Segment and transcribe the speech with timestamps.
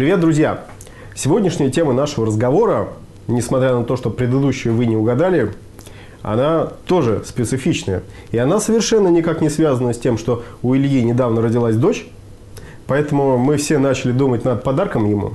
[0.00, 0.64] Привет, друзья!
[1.14, 2.88] Сегодняшняя тема нашего разговора,
[3.28, 5.50] несмотря на то, что предыдущую вы не угадали,
[6.22, 8.02] она тоже специфичная.
[8.30, 12.06] И она совершенно никак не связана с тем, что у Ильи недавно родилась дочь.
[12.86, 15.32] Поэтому мы все начали думать над подарком ему.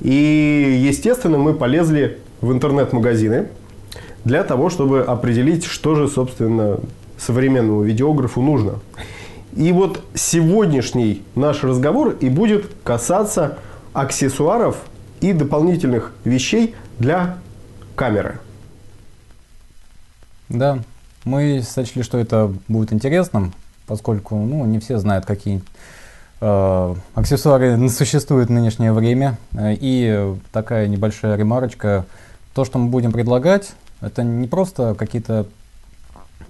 [0.00, 3.48] И, естественно, мы полезли в интернет-магазины
[4.24, 6.78] для того, чтобы определить, что же, собственно,
[7.18, 8.74] современному видеографу нужно.
[9.56, 13.58] И вот сегодняшний наш разговор и будет касаться
[13.92, 14.84] аксессуаров
[15.20, 17.38] и дополнительных вещей для
[17.96, 18.38] камеры.
[20.48, 20.78] Да,
[21.24, 23.52] мы сочли, что это будет интересным,
[23.86, 25.62] поскольку ну, не все знают, какие
[26.40, 29.36] э, аксессуары существуют в нынешнее время.
[29.54, 32.06] И такая небольшая ремарочка.
[32.54, 35.46] То, что мы будем предлагать, это не просто какие-то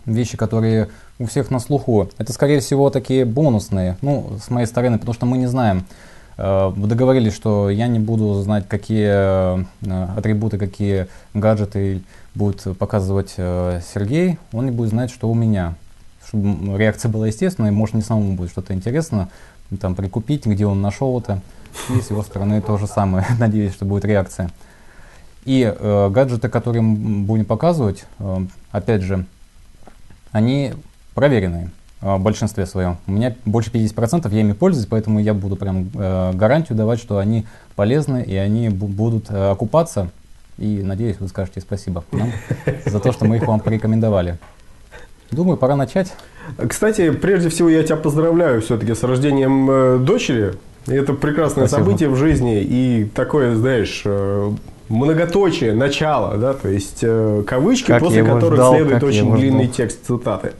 [0.07, 2.09] вещи, которые у всех на слуху.
[2.19, 5.85] Это, скорее всего, такие бонусные, ну, с моей стороны, потому что мы не знаем.
[6.39, 9.65] Э, договорились, что я не буду знать, какие э,
[10.17, 12.03] атрибуты, какие гаджеты
[12.35, 14.39] будет показывать э, Сергей.
[14.53, 15.75] Он не будет знать, что у меня.
[16.27, 19.31] Чтобы реакция была естественной, может, не самому будет что-то интересно,
[19.81, 21.41] там, прикупить, где он нашел это.
[21.91, 23.27] И с его стороны то же самое.
[23.39, 24.51] Надеюсь, что будет реакция.
[25.45, 29.27] И э, гаджеты, которые мы будем показывать, э, опять же,
[30.31, 30.75] они
[31.15, 31.71] проверенные
[32.01, 32.97] в большинстве своем.
[33.07, 37.19] У меня больше 50% я ими пользуюсь, поэтому я буду прям э, гарантию давать, что
[37.19, 40.11] они полезны и они будут э, окупаться.
[40.59, 42.33] И надеюсь, вы скажете спасибо нам
[42.87, 44.39] за то, что мы их вам порекомендовали.
[45.31, 46.13] Думаю, пора начать.
[46.69, 50.55] Кстати, прежде всего я тебя поздравляю все-таки с рождением э, дочери.
[50.87, 51.87] Это прекрасное Спасибо.
[51.87, 54.51] событие в жизни и такое, знаешь, э,
[54.89, 59.75] многоточие, начало, да, то есть э, кавычки, как после которых ждал, следует очень длинный ждал.
[59.75, 60.53] текст цитаты.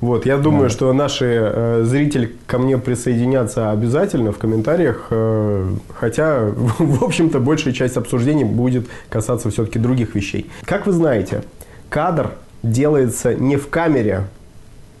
[0.00, 0.70] Вот, я думаю, да.
[0.70, 6.40] что наши э, зрители ко мне присоединятся обязательно в комментариях, э, хотя,
[6.78, 10.50] в общем-то, большая часть обсуждений будет касаться все-таки других вещей.
[10.64, 11.42] Как вы знаете,
[11.88, 12.32] кадр
[12.62, 14.24] делается не в камере,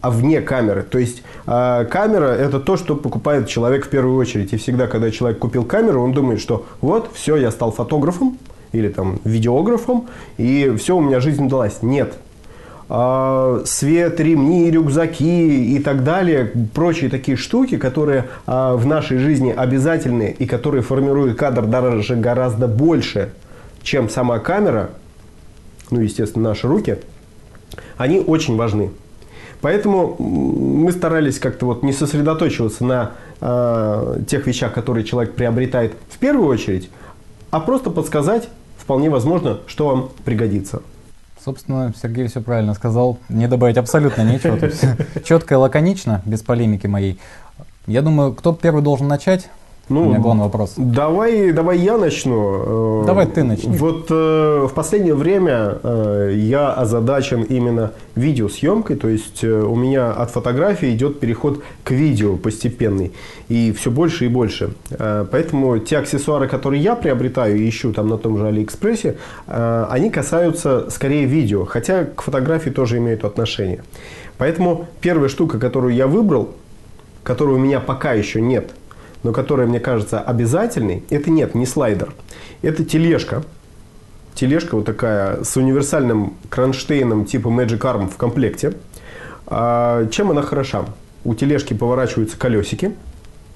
[0.00, 0.82] а вне камеры.
[0.82, 4.52] То есть э, камера это то, что покупает человек в первую очередь.
[4.52, 8.38] И всегда, когда человек купил камеру, он думает, что вот, все, я стал фотографом
[8.72, 11.78] или там видеографом, и все, у меня жизнь удалась.
[11.80, 12.18] Нет.
[12.96, 19.50] Э, свет, ремни, рюкзаки и так далее, прочие такие штуки, которые э, в нашей жизни
[19.50, 23.32] обязательны и которые формируют кадр даже гораздо больше,
[23.82, 24.90] чем сама камера,
[25.90, 26.98] ну, естественно, наши руки,
[27.96, 28.92] они очень важны.
[29.60, 36.18] Поэтому мы старались как-то вот не сосредоточиваться на э, тех вещах, которые человек приобретает в
[36.18, 36.88] первую очередь,
[37.50, 40.82] а просто подсказать, вполне возможно, что вам пригодится.
[41.44, 43.18] Собственно, Сергей все правильно сказал.
[43.28, 44.58] Не добавить абсолютно нечего.
[45.24, 47.18] Четко и лаконично, без полемики моей.
[47.86, 49.50] Я думаю, кто первый должен начать?
[49.88, 50.74] Ну, У меня главный вопрос.
[50.76, 53.02] Давай, давай я начну.
[53.02, 53.76] Э, давай ты начни.
[53.76, 60.10] Вот э, в последнее время э, я озадачен именно видеосъемкой, то есть э, у меня
[60.10, 63.12] от фотографии идет переход к видео постепенный,
[63.50, 64.70] и все больше и больше.
[64.90, 69.86] Э, поэтому те аксессуары, которые я приобретаю и ищу там на том же Алиэкспрессе, э,
[69.90, 73.82] они касаются скорее видео, хотя к фотографии тоже имеют отношение.
[74.38, 76.48] Поэтому первая штука, которую я выбрал,
[77.22, 78.70] которой у меня пока еще нет–
[79.24, 82.12] но которая мне кажется обязательной, это нет, не слайдер.
[82.62, 83.42] Это тележка.
[84.34, 88.74] Тележка вот такая с универсальным кронштейном типа Magic Arm в комплекте.
[89.46, 90.84] А, чем она хороша?
[91.24, 92.94] У тележки поворачиваются колесики.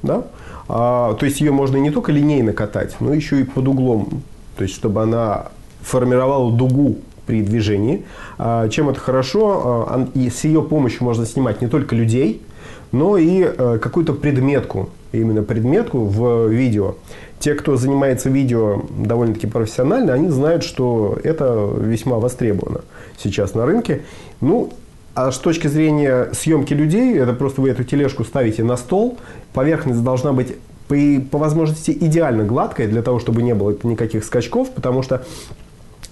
[0.03, 0.25] Да?
[0.69, 4.23] А, то есть ее можно не только линейно катать, но еще и под углом.
[4.57, 5.49] То есть чтобы она
[5.83, 8.07] формировала дугу при движении.
[8.39, 9.87] А, чем это хорошо?
[9.87, 12.41] А, и с ее помощью можно снимать не только людей,
[12.91, 16.97] но и э, какую-то предметку именно предметку в видео.
[17.39, 22.81] Те, кто занимается видео довольно-таки профессионально, они знают, что это весьма востребовано
[23.17, 24.03] сейчас на рынке.
[24.41, 24.73] Ну,
[25.15, 29.19] а с точки зрения съемки людей, это просто вы эту тележку ставите на стол,
[29.53, 30.57] поверхность должна быть
[30.89, 30.97] по,
[31.31, 35.25] по возможности идеально гладкая, для того, чтобы не было никаких скачков, потому что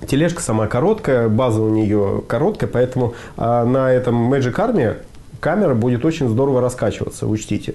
[0.06, 4.96] тележка сама короткая, база у нее короткая, поэтому а, на этом Magic Army
[5.40, 7.74] камера будет очень здорово раскачиваться, учтите.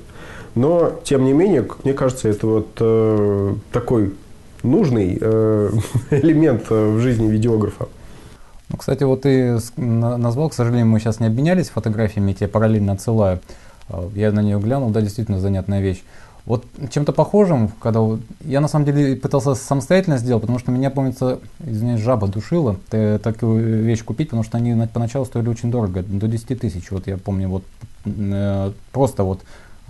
[0.56, 4.14] Но, тем не менее, мне кажется, это вот э, такой
[4.64, 5.72] нужный э,
[6.12, 7.88] элемент э, в жизни видеографа.
[8.70, 12.94] Ну, кстати, вот ты назвал, к сожалению, мы сейчас не обменялись фотографиями, я тебе параллельно
[12.94, 13.40] отсылаю.
[13.90, 16.04] А, я на нее глянул, да, действительно занятная вещь.
[16.46, 18.02] Вот чем-то похожим, когда
[18.42, 23.84] я на самом деле пытался самостоятельно сделать, потому что меня, помнится, извиняюсь, жаба душила такую
[23.84, 26.90] вещь купить, потому что они поначалу стоили очень дорого, до 10 тысяч.
[26.90, 27.64] Вот я помню, вот
[28.06, 29.42] э, просто вот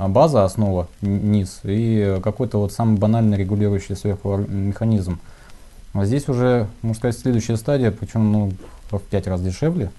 [0.07, 5.19] база, основа, низ, и какой-то вот самый банальный регулирующий сверху механизм.
[5.93, 8.51] А здесь уже, можно сказать, следующая стадия, причем ну,
[8.89, 9.91] в 5 раз дешевле.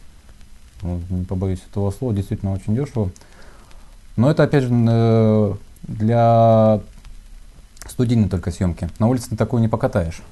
[0.83, 3.11] Не побоюсь этого слова, действительно очень дешево.
[4.17, 6.81] Но это, опять же, э, для
[7.87, 8.89] студийной только съемки.
[8.99, 10.23] На улице ты такое не покатаешь.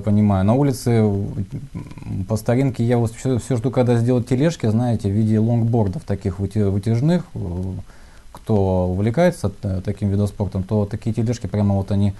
[0.00, 0.44] Понимаю.
[0.44, 1.04] На улице
[2.28, 6.38] по старинке я вот все, все жду, когда сделать тележки, знаете, в виде лонгбордов таких
[6.38, 7.24] вытяжных.
[8.32, 12.14] Кто увлекается э, таким видом спорта, то такие тележки прямо вот они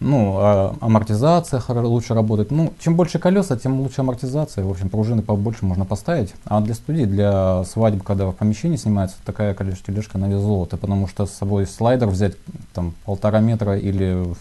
[0.00, 2.50] ну, а амортизация лучше работает.
[2.50, 4.64] Ну, чем больше колеса, тем лучше амортизация.
[4.64, 6.32] В общем, пружины побольше можно поставить.
[6.46, 10.78] А для студии, для свадьбы, когда в помещении снимается, такая количество тележка на вес золота,
[10.78, 12.32] потому что с собой слайдер взять
[12.72, 14.34] там полтора метра или э,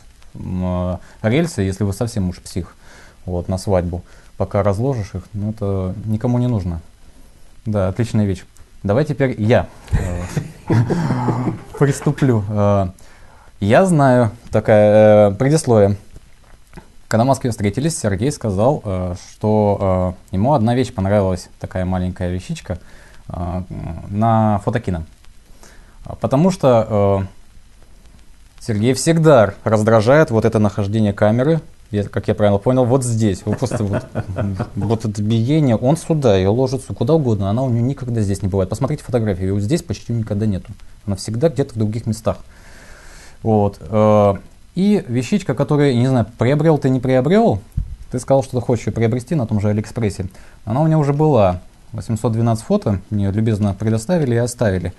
[1.22, 2.76] рельсы, если вы совсем уж псих,
[3.26, 4.04] вот, на свадьбу,
[4.38, 6.82] пока разложишь их, ну, это никому не нужно.
[7.66, 8.44] Да, отличная вещь.
[8.84, 10.22] Давай теперь я э,
[11.78, 12.44] приступлю.
[12.50, 12.88] Э,
[13.60, 15.98] я знаю, такая э, предисловие.
[17.10, 22.32] Когда в Москве встретились, Сергей сказал, э, что э, ему одна вещь понравилась, такая маленькая
[22.32, 22.80] вещичка,
[23.28, 23.64] э,
[24.08, 25.06] на фотокино.
[26.22, 27.39] Потому что э,
[28.60, 31.62] Сергей всегда раздражает вот это нахождение камеры,
[31.92, 33.42] я, как я правильно понял, вот здесь.
[33.46, 34.06] Вот просто вот,
[34.76, 38.48] вот это биение, он сюда, ее ложится куда угодно, она у него никогда здесь не
[38.48, 38.70] бывает.
[38.70, 40.72] Посмотрите фотографии, ее здесь почти никогда нету.
[41.06, 42.38] Она всегда где-то в других местах.
[43.42, 43.78] Вот.
[43.82, 44.36] Э,
[44.76, 47.60] и вещичка, которую, не знаю, приобрел ты, не приобрел,
[48.12, 50.28] ты сказал, что ты хочешь ее приобрести на том же Алиэкспрессе.
[50.66, 51.62] Она у меня уже была.
[51.94, 54.94] 812 фото мне любезно предоставили и оставили.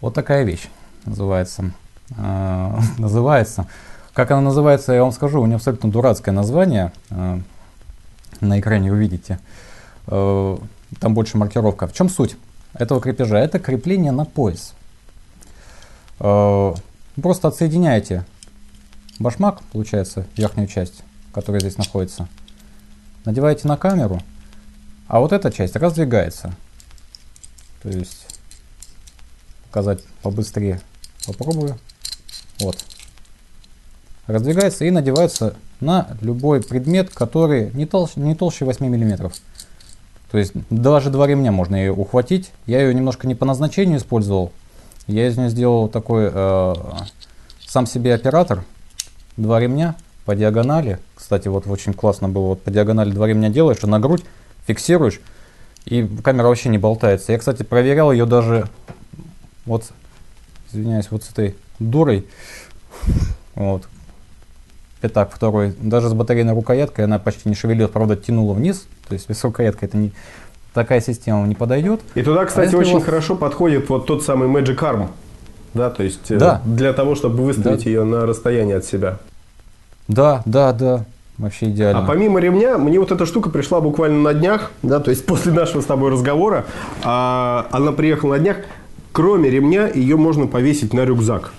[0.00, 0.68] Вот такая вещь
[1.04, 1.72] называется.
[2.16, 3.66] Э, называется.
[4.12, 5.40] Как она называется, я вам скажу.
[5.40, 6.92] У нее абсолютно дурацкое название.
[7.10, 7.40] Э,
[8.40, 9.40] на экране вы видите.
[10.06, 11.86] Там больше маркировка.
[11.86, 12.36] В чем суть
[12.72, 13.38] этого крепежа?
[13.38, 14.74] Это крепление на пояс.
[16.18, 18.24] Просто отсоединяете
[19.18, 21.02] башмак, получается, верхнюю часть,
[21.32, 22.28] которая здесь находится,
[23.24, 24.22] надеваете на камеру,
[25.06, 26.54] а вот эта часть раздвигается.
[27.82, 28.40] То есть
[29.64, 30.80] показать побыстрее
[31.26, 31.78] попробую.
[32.60, 32.84] Вот.
[34.26, 39.32] Раздвигается и надевается на любой предмет, который не толще, не толще 8 мм.
[40.30, 42.50] То есть даже два ремня можно ее ухватить.
[42.66, 44.52] Я ее немножко не по назначению использовал,
[45.06, 46.74] я из нее сделал такой э,
[47.66, 48.62] сам себе оператор,
[49.38, 49.96] два ремня
[50.26, 50.98] по диагонали.
[51.14, 54.22] Кстати, вот очень классно было, вот по диагонали два ремня делаешь, и на грудь
[54.66, 55.22] фиксируешь,
[55.86, 57.32] и камера вообще не болтается.
[57.32, 58.68] Я, кстати, проверял ее даже,
[59.64, 59.84] вот,
[60.70, 62.26] извиняюсь, вот с этой дурой,
[63.54, 63.88] вот,
[65.00, 69.28] пятак второй, даже с батарейной рукояткой она почти не шевелилась, правда, тянула вниз, то есть
[69.28, 70.12] без рукоятки это не,
[70.74, 72.00] такая система не подойдет.
[72.14, 73.04] И туда, кстати, а очень вас...
[73.04, 75.08] хорошо подходит вот тот самый Magic Arm.
[75.74, 76.62] Да, то есть э, да.
[76.64, 77.90] для того, чтобы выставить да.
[77.90, 79.18] ее на расстояние от себя.
[80.08, 81.04] Да, да, да.
[81.36, 82.02] Вообще идеально.
[82.02, 85.52] А помимо ремня, мне вот эта штука пришла буквально на днях, да, то есть после
[85.52, 86.64] нашего с тобой разговора,
[87.04, 88.56] а, она приехала на днях.
[89.12, 91.52] Кроме ремня, ее можно повесить на рюкзак.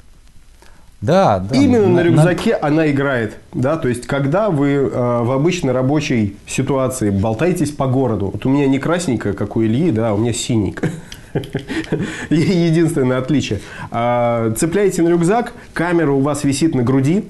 [1.01, 1.55] Да, да.
[1.55, 2.67] Именно на, на рюкзаке на...
[2.67, 3.37] она играет.
[3.53, 8.49] Да, то есть, когда вы э, в обычной рабочей ситуации болтаетесь по городу, вот у
[8.49, 10.91] меня не красненькая, как у Ильи, да, а у меня синенькая.
[12.29, 13.61] Единственное отличие.
[13.91, 17.25] А, цепляете на рюкзак, камера у вас висит на груди.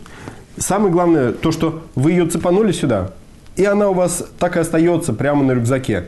[0.58, 3.12] Самое главное, то, что вы ее цепанули сюда,
[3.56, 6.06] и она у вас так и остается прямо на рюкзаке.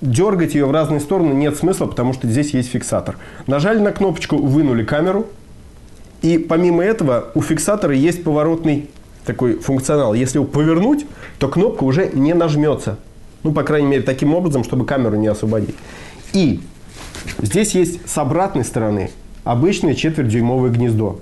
[0.00, 3.16] Дергать ее в разные стороны нет смысла, потому что здесь есть фиксатор.
[3.46, 5.26] Нажали на кнопочку, вынули камеру,
[6.24, 8.88] и помимо этого у фиксатора есть поворотный
[9.26, 10.14] такой функционал.
[10.14, 11.04] Если его повернуть,
[11.38, 12.96] то кнопка уже не нажмется.
[13.42, 15.74] Ну, по крайней мере, таким образом, чтобы камеру не освободить.
[16.32, 16.60] И
[17.42, 19.10] здесь есть с обратной стороны
[19.44, 21.20] обычное четвертьдюймовое гнездо.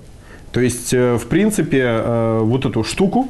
[0.53, 3.27] То есть, э, в принципе, э, вот эту штуку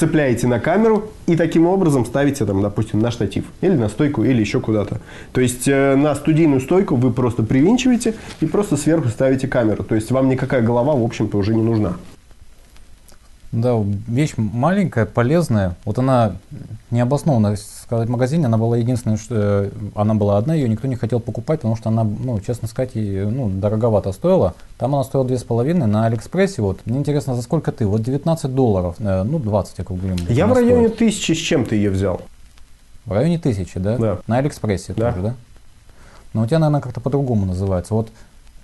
[0.00, 4.40] цепляете на камеру и таким образом ставите, там, допустим, на штатив или на стойку или
[4.40, 5.00] еще куда-то.
[5.32, 9.84] То есть э, на студийную стойку вы просто привинчиваете и просто сверху ставите камеру.
[9.84, 11.96] То есть вам никакая голова, в общем-то, уже не нужна.
[13.52, 15.74] Да, вещь маленькая, полезная.
[15.84, 16.36] Вот она
[16.92, 20.94] необоснованно сказать в магазине, она была единственная, что э, она была одна, ее никто не
[20.94, 24.54] хотел покупать, потому что она, ну, честно сказать, и, ну, дороговато стоила.
[24.78, 27.86] Там она стоила 2,5, на Алиэкспрессе, вот, мне интересно, за сколько ты?
[27.86, 30.16] Вот 19 долларов, э, ну, 20, я говорю.
[30.28, 30.98] Я в районе стоит.
[30.98, 32.20] тысячи с чем ты ее взял?
[33.04, 33.96] В районе тысячи, да?
[33.96, 34.18] Да.
[34.28, 35.10] На Алиэкспрессе да.
[35.10, 35.34] тоже, да?
[36.34, 37.94] Но у тебя, наверное, как-то по-другому называется.
[37.94, 38.10] Вот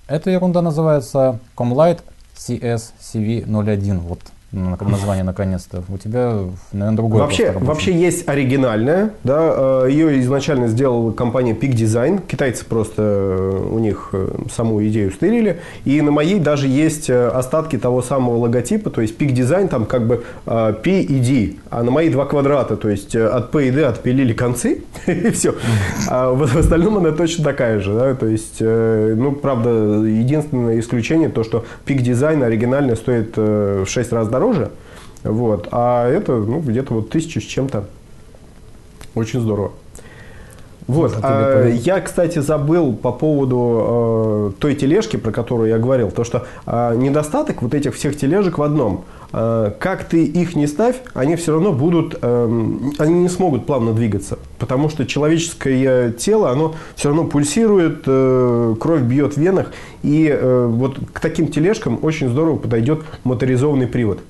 [0.06, 1.98] эта ерунда называется Commlite
[2.36, 3.98] CS CV01.
[3.98, 4.20] Вот
[4.52, 5.82] название наконец-то.
[5.88, 6.38] У тебя,
[6.72, 7.22] наверное, другое.
[7.22, 12.22] Вообще, вообще есть оригинальная, да, э, ее изначально сделала компания Peak Design.
[12.26, 15.60] Китайцы просто э, у них э, саму идею стырили.
[15.84, 20.06] И на моей даже есть остатки того самого логотипа, то есть Peak Design там как
[20.06, 23.84] бы P и D, а на моей два квадрата, то есть от P и D
[23.84, 25.54] отпилили концы, и все.
[26.08, 31.42] А в остальном она точно такая же, да, то есть, ну, правда, единственное исключение то,
[31.42, 34.70] что Peak Design оригинальная стоит в 6 раз дороже.
[35.22, 35.68] Вот.
[35.72, 37.88] А это ну, где-то вот тысячу с чем-то.
[39.14, 39.72] Очень здорово.
[40.86, 41.16] Вот.
[41.20, 46.12] А, я, кстати, забыл по поводу э, той тележки, про которую я говорил.
[46.12, 49.04] То, что э, недостаток вот этих всех тележек в одном.
[49.32, 52.44] Э, как ты их не ставь, они все равно будут, э,
[52.98, 54.38] они не смогут плавно двигаться.
[54.60, 59.72] Потому что человеческое тело, оно все равно пульсирует, э, кровь бьет в венах.
[60.04, 64.20] И э, вот к таким тележкам очень здорово подойдет моторизованный привод.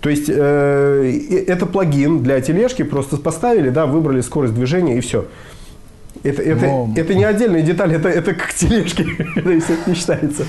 [0.00, 5.24] То есть э, это плагин для тележки, просто поставили, да, выбрали скорость движения и все.
[6.22, 6.92] Это, это, Но...
[6.96, 10.44] это не отдельная деталь, это, это как тележки, это не считается.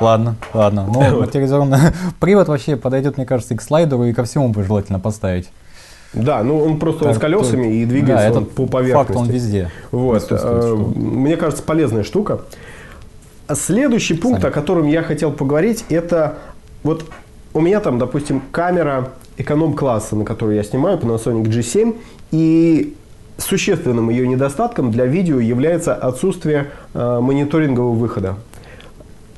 [0.00, 0.88] Ладно, ладно.
[0.92, 1.78] Ну, моторизованный
[2.20, 5.50] привод вообще подойдет, мне кажется, и к слайдеру, и ко всему бы желательно поставить.
[6.12, 9.12] Да, ну он просто так, с колесами то, и двигается да, он по поверхности.
[9.12, 9.70] Факт, он везде.
[9.90, 10.26] Вот.
[10.30, 12.40] Э, мне кажется, полезная штука.
[13.52, 14.52] Следующий пункт, Сами.
[14.52, 16.38] о котором я хотел поговорить, это
[16.82, 17.04] вот
[17.52, 21.96] у меня там, допустим, камера эконом-класса, на которую я снимаю, Panasonic G7,
[22.30, 22.94] и
[23.38, 28.36] существенным ее недостатком для видео является отсутствие э, мониторингового выхода.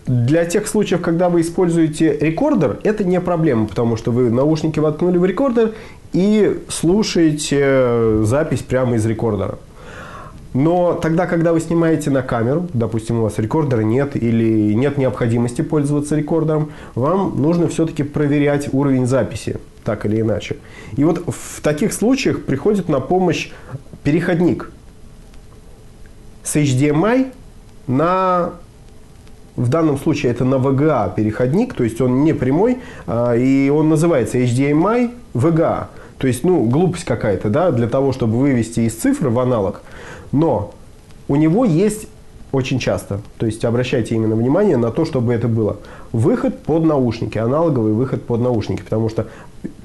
[0.06, 5.18] Для тех случаев, когда вы используете рекордер, это не проблема, потому что вы наушники воткнули
[5.18, 5.72] в рекордер
[6.12, 9.58] и слушаете э, запись прямо из рекордера.
[10.54, 15.60] Но тогда, когда вы снимаете на камеру, допустим, у вас рекордера нет или нет необходимости
[15.60, 20.56] пользоваться рекордером, вам нужно все-таки проверять уровень записи, так или иначе.
[20.96, 23.50] И вот в таких случаях приходит на помощь
[24.04, 24.70] переходник
[26.42, 27.32] с HDMI
[27.86, 28.50] на
[29.56, 33.88] в данном случае это на VGA переходник, то есть он не прямой, а, и он
[33.88, 35.86] называется HDMI VGA.
[36.18, 39.80] То есть, ну, глупость какая-то, да, для того, чтобы вывести из цифры в аналог–
[40.32, 40.74] но
[41.28, 42.08] у него есть
[42.52, 45.78] очень часто, то есть обращайте именно внимание на то, чтобы это было.
[46.12, 49.26] Выход под наушники, аналоговый выход под наушники, потому что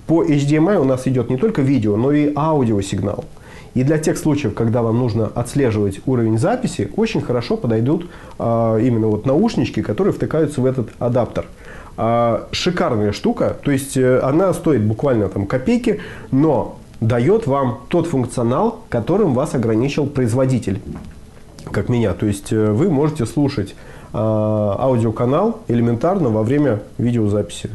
[0.08, 3.26] по HDMI у нас идет не только видео, но и аудиосигнал.
[3.74, 9.08] И для тех случаев, когда вам нужно отслеживать уровень записи, очень хорошо подойдут а, именно
[9.08, 11.46] вот наушнички, которые втыкаются в этот адаптер.
[11.98, 16.00] А, шикарная штука, то есть э, она стоит буквально там копейки,
[16.32, 20.82] но дает вам тот функционал, которым вас ограничил производитель,
[21.72, 22.14] как меня.
[22.14, 23.76] То есть э, вы можете слушать
[24.14, 27.70] э, аудиоканал элементарно во время видеозаписи.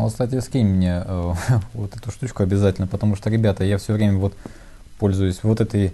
[0.00, 1.34] Ну, кстати, скинь мне э,
[1.74, 4.34] вот эту штучку обязательно, потому что, ребята, я все время вот
[4.98, 5.92] пользуюсь вот этой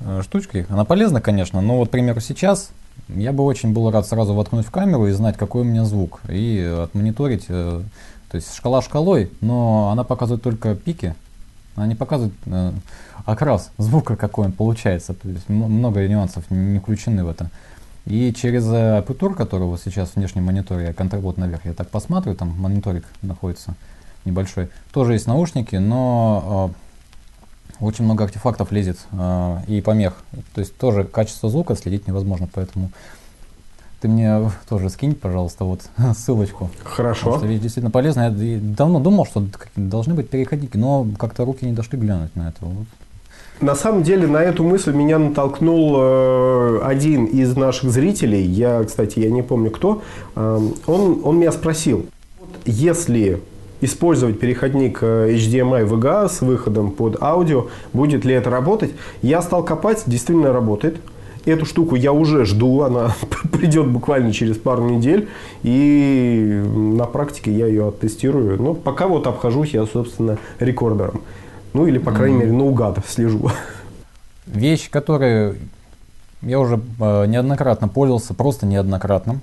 [0.00, 0.66] э, штучкой.
[0.68, 2.70] Она полезна, конечно, но вот, к примеру, сейчас
[3.08, 6.20] я бы очень был рад сразу воткнуть в камеру и знать, какой у меня звук,
[6.28, 7.46] и отмониторить.
[7.48, 7.82] Э,
[8.30, 11.14] то есть шкала шкалой, но она показывает только пики,
[11.74, 12.34] она не показывает
[13.24, 15.14] окрас звука, какой он получается.
[15.14, 17.50] То есть много нюансов не включены в это.
[18.08, 21.90] И через э, апертур, который вот сейчас в внешнем мониторе, я контработ наверх, я так
[21.90, 23.74] посмотрю, там мониторик находится
[24.24, 24.70] небольшой.
[24.92, 26.72] Тоже есть наушники, но
[27.80, 30.14] э, очень много артефактов лезет э, и помех.
[30.54, 32.90] То есть тоже качество звука следить невозможно, поэтому
[34.00, 35.82] ты мне тоже скинь, пожалуйста, вот
[36.16, 36.70] ссылочку.
[36.84, 37.24] Хорошо.
[37.24, 38.30] Потому что вещь действительно полезная.
[38.30, 39.44] Я давно думал, что
[39.76, 42.64] должны быть переходники, но как-то руки не дошли глянуть на это.
[42.64, 42.86] Вот.
[43.60, 48.42] На самом деле на эту мысль меня натолкнул э, один из наших зрителей.
[48.42, 50.02] Я, кстати, я не помню кто.
[50.36, 52.06] Э, он, он меня спросил,
[52.64, 53.40] если
[53.80, 58.92] использовать переходник э, HDMI VGA с выходом под аудио, будет ли это работать?
[59.22, 60.98] Я стал копать, действительно работает.
[61.44, 63.12] Эту штуку я уже жду, она
[63.52, 65.28] придет буквально через пару недель,
[65.64, 68.62] и на практике я ее оттестирую.
[68.62, 71.22] Но пока вот обхожусь я, собственно, рекордером.
[71.72, 72.40] Ну или, по крайней mm.
[72.40, 73.50] мере, наугад слежу.
[74.46, 75.58] Вещь, которой
[76.42, 79.40] я уже э, неоднократно пользовался, просто неоднократно.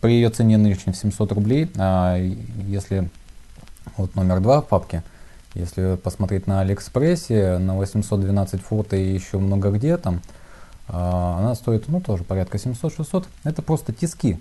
[0.00, 1.70] При ее цене нынешней 700 рублей.
[1.76, 3.08] А если
[3.96, 5.02] вот номер два в папке,
[5.54, 10.20] если посмотреть на Алиэкспрессе, на 812 фото и еще много где там,
[10.88, 13.24] а, она стоит, ну, тоже порядка 700-600.
[13.44, 14.38] Это просто тиски.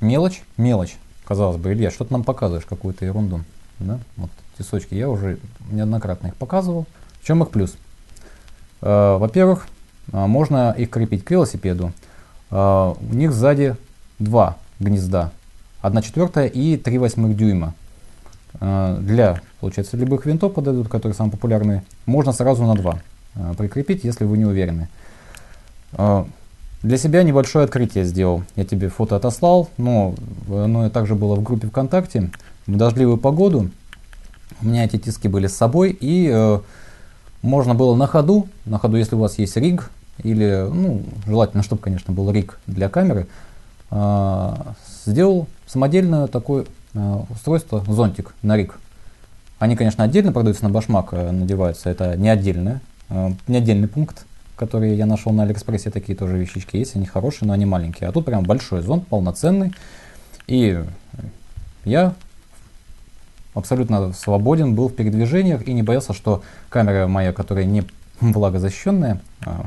[0.00, 0.96] Мелочь, мелочь.
[1.24, 3.42] Казалось бы, Илья, что ты нам показываешь, какую-то ерунду.
[3.78, 4.00] Да?
[4.16, 5.38] Вот тисочки, я уже
[5.70, 6.86] неоднократно их показывал.
[7.20, 7.76] В чем их плюс?
[8.80, 9.66] А, во-первых,
[10.12, 11.92] а, можно их крепить к велосипеду.
[12.50, 13.76] У них сзади
[14.18, 15.32] два гнезда.
[15.82, 17.74] 1 четвертая и 3 восьмых дюйма.
[18.60, 23.00] э, для, получается, любых винтов подойдут, которые самые популярные, можно сразу на два
[23.34, 24.88] э, прикрепить, если вы не уверены.
[25.92, 26.24] Э,
[26.82, 28.42] для себя небольшое открытие сделал.
[28.56, 30.14] Я тебе фото отослал, но
[30.48, 32.30] оно также было в группе ВКонтакте.
[32.66, 33.70] В дождливую погоду
[34.60, 36.60] у меня эти диски были с собой, и э,
[37.42, 39.90] можно было на ходу, на ходу, если у вас есть риг,
[40.22, 43.26] или, ну, желательно, чтобы, конечно, был риг для камеры,
[43.90, 44.54] э,
[45.06, 48.78] сделал самодельное такое э, устройство, зонтик на риг.
[49.58, 54.26] Они, конечно, отдельно продаются на башмак, э, надеваются, это не отдельное, э, не отдельный пункт,
[54.56, 58.08] которые я нашел на Алиэкспрессе, такие тоже вещички есть, они хорошие, но они маленькие.
[58.08, 59.72] А тут прям большой зонт, полноценный.
[60.46, 60.80] И
[61.84, 62.14] я
[63.54, 67.84] абсолютно свободен был в передвижениях и не боялся, что камера моя, которая не
[68.20, 69.66] влагозащищенная, а,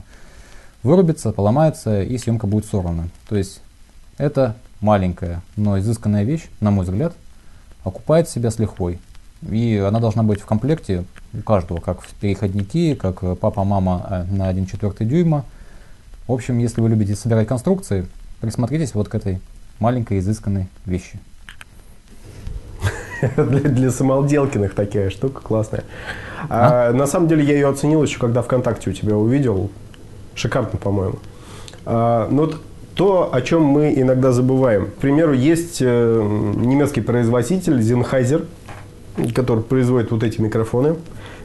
[0.84, 3.10] вырубится, поломается и съемка будет сорвана.
[3.28, 3.62] То есть
[4.18, 7.14] это маленькая, но изысканная вещь, на мой взгляд,
[7.84, 9.00] окупает себя с лихвой.
[9.50, 14.24] И она должна быть в комплекте у каждого, как в переходники, как папа, мама э,
[14.32, 15.46] на 1,4 дюйма.
[16.28, 18.08] В общем, если вы любите собирать конструкции,
[18.42, 19.40] присмотритесь вот к этой
[19.80, 21.20] маленькой изысканной вещи.
[23.36, 25.84] для, для самоделкиных такая штука классная.
[26.50, 26.90] А?
[26.90, 29.70] А, на самом деле я ее оценил еще, когда ВКонтакте у тебя увидел.
[30.36, 31.16] Шикарно, по-моему.
[31.86, 32.58] А, вот
[32.96, 34.88] то, о чем мы иногда забываем.
[34.88, 36.22] К примеру, есть э,
[36.56, 38.46] немецкий производитель Sennheiser,
[39.34, 40.96] который производит вот эти микрофоны.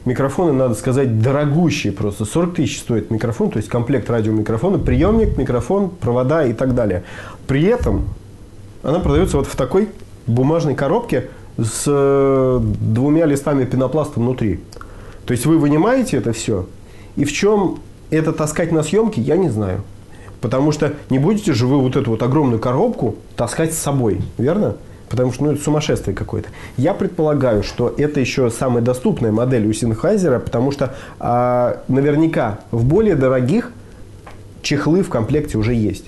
[0.05, 2.25] Микрофоны, надо сказать, дорогущие просто.
[2.25, 7.03] 40 тысяч стоит микрофон, то есть комплект радиомикрофона, приемник, микрофон, провода и так далее.
[7.47, 8.07] При этом
[8.81, 9.89] она продается вот в такой
[10.27, 11.27] бумажной коробке
[11.63, 14.59] с э, двумя листами пенопласта внутри.
[15.25, 16.67] То есть вы вынимаете это все,
[17.15, 19.81] и в чем это таскать на съемки, я не знаю.
[20.41, 24.75] Потому что не будете же вы вот эту вот огромную коробку таскать с собой, верно?
[25.11, 26.47] потому что ну, это сумасшествие какое-то.
[26.77, 32.85] Я предполагаю, что это еще самая доступная модель у Sennheiser, потому что а, наверняка в
[32.85, 33.73] более дорогих
[34.61, 36.05] чехлы в комплекте уже есть.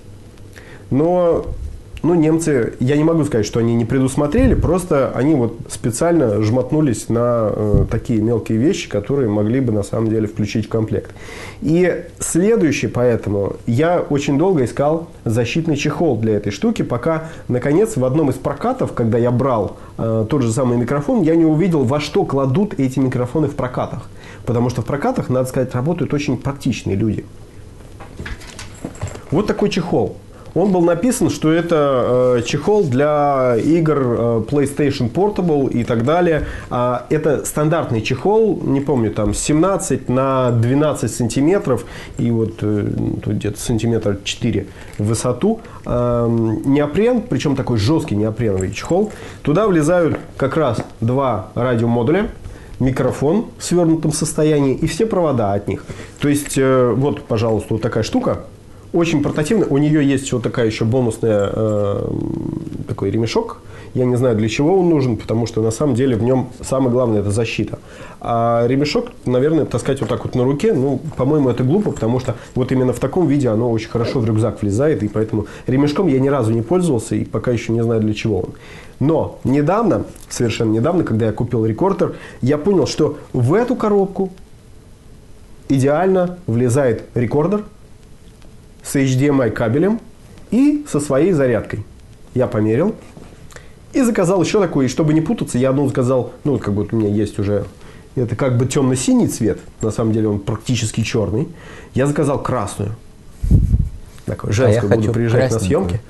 [0.90, 1.46] Но
[2.04, 7.08] ну, немцы, я не могу сказать, что они не предусмотрели, просто они вот специально жмотнулись
[7.08, 11.12] на э, такие мелкие вещи, которые могли бы на самом деле включить в комплект.
[11.62, 18.04] И следующий поэтому, я очень долго искал защитный чехол для этой штуки, пока, наконец, в
[18.04, 22.02] одном из прокатов, когда я брал э, тот же самый микрофон, я не увидел, во
[22.02, 24.10] что кладут эти микрофоны в прокатах.
[24.46, 27.24] Потому что в прокатах, надо сказать, работают очень практичные люди.
[29.32, 30.18] Вот такой чехол.
[30.56, 36.46] Он был написан, что это э, чехол для игр э, PlayStation Portable и так далее.
[36.70, 41.86] А, это стандартный чехол, не помню, там 17 на 12 сантиметров
[42.18, 42.88] и вот э,
[43.26, 44.68] где-то сантиметр 4
[45.00, 45.62] в высоту.
[45.86, 49.12] Э, неопрен, причем такой жесткий неопреновый чехол.
[49.42, 52.30] Туда влезают как раз два радиомодуля
[52.80, 55.84] микрофон в свернутом состоянии и все провода от них.
[56.20, 58.42] То есть, э, вот, пожалуйста, вот такая штука
[58.94, 59.68] очень портативная.
[59.68, 62.12] У нее есть вот такая еще бонусная э,
[62.88, 63.60] такой ремешок.
[63.96, 66.92] Я не знаю, для чего он нужен, потому что на самом деле в нем самое
[66.92, 67.80] главное это защита.
[68.22, 72.36] А ремешок, наверное, таскать вот так вот на руке, ну, по-моему, это глупо, потому что
[72.56, 76.20] вот именно в таком виде оно очень хорошо в рюкзак влезает, и поэтому ремешком я
[76.20, 78.50] ни разу не пользовался и пока еще не знаю, для чего он.
[79.00, 84.32] Но недавно, совершенно недавно, когда я купил рекордер, я понял, что в эту коробку
[85.70, 87.64] идеально влезает рекордер,
[88.84, 90.00] с HDMI кабелем
[90.52, 91.84] и со своей зарядкой.
[92.36, 92.96] Я померил
[93.94, 96.96] и заказал еще такой, и чтобы не путаться, я одну заказал, ну, как бы у
[96.96, 97.66] меня есть уже,
[98.16, 101.48] это как бы темно-синий цвет, на самом деле он практически черный.
[101.94, 102.96] Я заказал красную.
[104.26, 106.02] Такой женскую, а буду приезжать на съемки.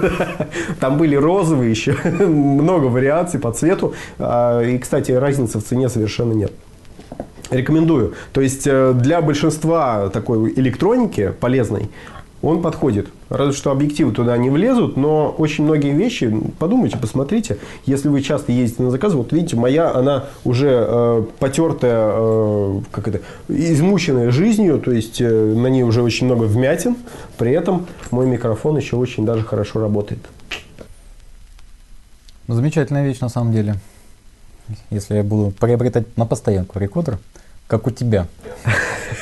[0.80, 3.94] Там были розовые еще, много вариаций по цвету.
[4.18, 6.52] А, и, кстати, разницы в цене совершенно нет.
[7.52, 8.14] Рекомендую.
[8.32, 11.90] То есть э, для большинства такой электроники полезной
[12.42, 13.08] он подходит.
[13.28, 18.52] Разве что объективы туда не влезут, но очень многие вещи, подумайте, посмотрите, если вы часто
[18.52, 24.80] ездите на заказ, вот видите, моя, она уже э, потертая, э, как это, измученная жизнью,
[24.80, 26.96] то есть э, на ней уже очень много вмятин,
[27.38, 30.20] при этом мой микрофон еще очень даже хорошо работает.
[32.48, 33.76] Замечательная вещь на самом деле.
[34.90, 37.18] Если я буду приобретать на постоянку рекордер,
[37.66, 38.26] как у тебя.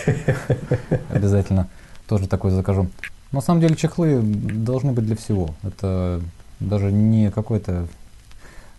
[1.11, 1.69] Обязательно
[2.09, 2.89] тоже такой закажу.
[3.33, 5.55] На самом деле чехлы должны быть для всего.
[5.63, 6.21] Это
[6.59, 7.87] даже не какой-то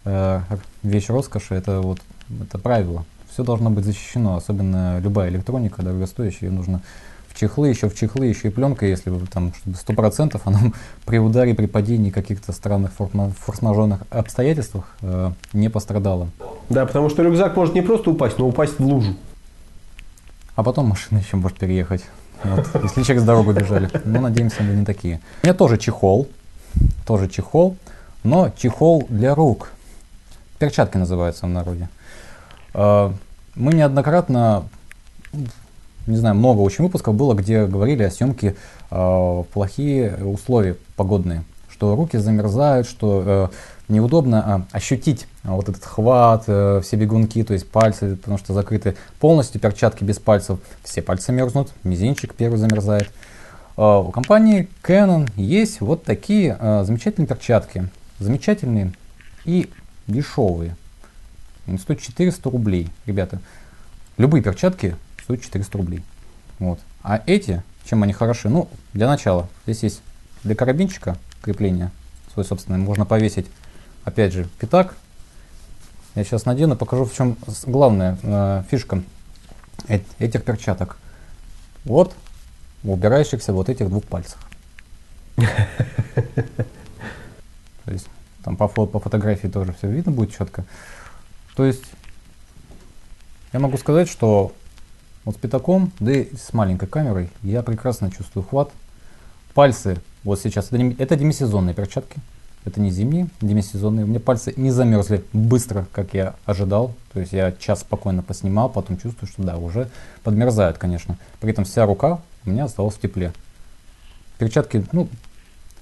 [0.05, 0.41] э,
[0.83, 1.99] вещь роскоши, это вот
[2.41, 3.05] это правило.
[3.31, 6.81] Все должно быть защищено, особенно любая электроника дорогостоящая, ее нужно
[7.29, 10.59] в чехлы, еще в чехлы, еще и пленка, если вы там сто процентов она
[11.05, 16.29] при ударе, при падении каких-то странных форс-мажорных обстоятельствах э, не пострадала.
[16.69, 19.15] Да, потому что рюкзак может не просто упасть, но упасть в лужу.
[20.55, 22.03] А потом машина еще может переехать.
[22.43, 23.89] Вот, если через дорогу бежали.
[24.03, 25.19] Ну, надеемся, мы не такие.
[25.43, 26.27] У меня тоже чехол.
[27.05, 27.77] Тоже чехол.
[28.23, 29.71] Но чехол для рук.
[30.59, 31.89] Перчатки называются в народе.
[32.73, 33.13] А,
[33.55, 34.65] мы неоднократно,
[36.07, 38.55] не знаю, много очень выпусков было, где говорили о съемке
[38.89, 41.43] а, плохие условия погодные.
[41.69, 43.47] Что руки замерзают, что э,
[43.87, 48.95] неудобно а, ощутить вот этот хват, а, все бегунки, то есть пальцы, потому что закрыты
[49.19, 53.11] полностью перчатки без пальцев, все пальцы мерзнут, мизинчик первый замерзает.
[53.75, 57.87] А, у компании Canon есть вот такие а, замечательные перчатки,
[58.19, 58.93] замечательные
[59.45, 59.69] и
[60.07, 60.75] дешевые.
[61.67, 63.39] Они стоят 400 рублей, ребята.
[64.17, 66.03] Любые перчатки стоят 400 рублей.
[66.59, 66.79] Вот.
[67.01, 68.49] А эти, чем они хороши?
[68.49, 70.01] Ну, для начала, здесь есть
[70.43, 71.91] для карабинчика крепление
[72.33, 73.47] свой собственный, можно повесить
[74.03, 74.95] опять же, пятак.
[76.15, 79.01] Я сейчас надену, покажу, в чем главная э, фишка
[79.87, 80.97] этих перчаток.
[81.85, 82.13] Вот
[82.83, 84.39] в убирающихся вот этих двух пальцах.
[87.85, 88.07] То есть
[88.43, 90.65] там по, по фотографии тоже все видно будет четко.
[91.55, 91.85] То есть
[93.53, 94.53] я могу сказать, что
[95.23, 98.71] вот с пятаком, да и с маленькой камерой я прекрасно чувствую хват.
[99.53, 102.19] Пальцы вот сейчас, это, это демисезонные перчатки.
[102.63, 104.05] Это не зимние, демисезонные.
[104.05, 106.93] У меня пальцы не замерзли быстро, как я ожидал.
[107.13, 109.89] То есть я час спокойно поснимал, потом чувствую, что да, уже
[110.23, 111.17] подмерзают, конечно.
[111.39, 113.33] При этом вся рука у меня осталась в тепле.
[114.37, 115.07] Перчатки, ну,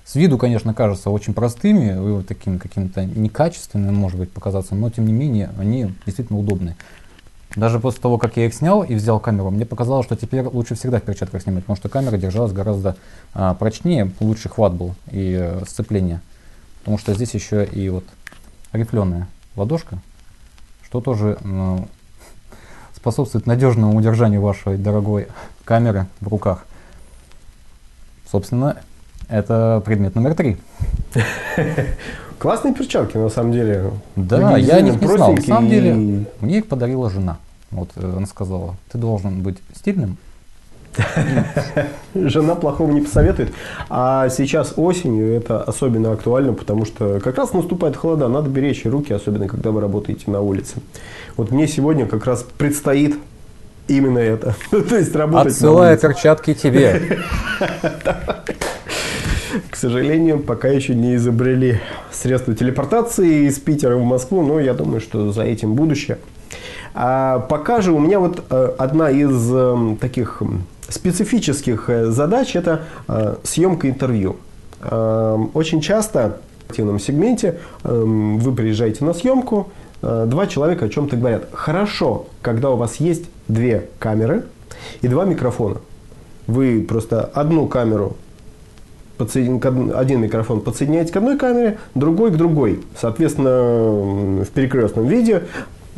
[0.05, 5.13] с виду, конечно, кажутся очень простыми, такими какими-то некачественными, может быть, показаться, но тем не
[5.13, 6.75] менее они действительно удобные.
[7.55, 10.75] Даже после того, как я их снял и взял камеру, мне показалось, что теперь лучше
[10.75, 12.95] всегда в перчатках снимать, потому что камера держалась гораздо
[13.33, 16.21] а, прочнее, лучше хват был и а, сцепление.
[16.89, 18.03] Потому что здесь еще и вот
[18.73, 19.99] рифленая ладошка,
[20.83, 21.87] что тоже ну,
[22.95, 25.27] способствует надежному удержанию вашей дорогой
[25.65, 26.65] камеры в руках.
[28.31, 28.77] Собственно,
[29.27, 30.57] это предмет номер три.
[32.39, 33.91] Классные перчатки, на самом деле.
[34.15, 35.33] Да, я о них не знал.
[35.33, 37.37] На самом деле, мне их подарила жена.
[37.69, 40.17] Вот э, она сказала, ты должен быть стильным,
[42.15, 43.53] Жена плохого не посоветует.
[43.89, 49.13] А сейчас осенью это особенно актуально, потому что как раз наступает холода, надо беречь руки,
[49.13, 50.75] особенно когда вы работаете на улице.
[51.37, 53.15] Вот мне сегодня как раз предстоит
[53.87, 54.55] именно это.
[54.71, 57.19] То есть работать Отсылая перчатки тебе.
[59.69, 61.79] К сожалению, пока еще не изобрели
[62.11, 66.19] средства телепортации из Питера в Москву, но я думаю, что за этим будущее.
[66.93, 70.41] А пока же у меня вот э, одна из эм, таких
[70.89, 74.37] специфических э, задач– это э, съемка интервью.
[74.81, 79.71] Эм, очень часто в активном сегменте эм, вы приезжаете на съемку,
[80.01, 81.47] э, два человека о чем-то говорят.
[81.51, 84.45] Хорошо, когда у вас есть две камеры
[85.01, 85.77] и два микрофона.
[86.47, 88.15] Вы просто одну камеру
[89.19, 92.79] один микрофон подсоединяете к одной камере, другой к другой.
[92.97, 95.43] Соответственно, в перекрестном виде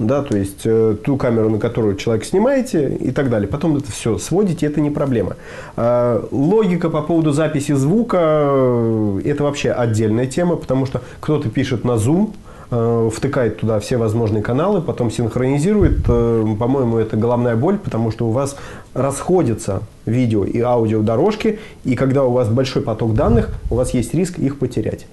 [0.07, 3.47] да, то есть э, ту камеру, на которую человек снимаете и так далее.
[3.47, 5.35] Потом это все сводите, это не проблема.
[5.75, 11.83] Э, логика по поводу записи звука э, это вообще отдельная тема, потому что кто-то пишет
[11.83, 12.31] на Zoom,
[12.71, 15.99] э, втыкает туда все возможные каналы, потом синхронизирует.
[16.07, 18.57] Э, по-моему, это головная боль, потому что у вас
[18.93, 24.13] расходятся видео и аудио дорожки, и когда у вас большой поток данных, у вас есть
[24.13, 25.05] риск их потерять.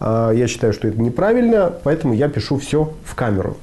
[0.00, 3.56] Э, я считаю, что это неправильно, поэтому я пишу все в камеру.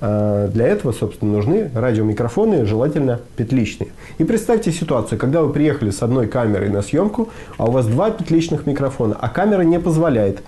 [0.00, 3.90] А, для этого, собственно, нужны радиомикрофоны, желательно петличные.
[4.18, 8.10] И представьте ситуацию, когда вы приехали с одной камерой на съемку, а у вас два
[8.10, 10.42] петличных микрофона, а камера не позволяет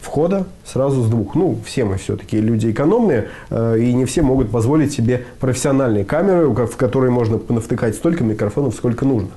[0.00, 1.34] входа сразу с двух.
[1.34, 6.48] Ну, все мы все-таки люди экономные, э, и не все могут позволить себе профессиональные камеры,
[6.48, 9.30] в которые можно навтыкать столько микрофонов, сколько нужно.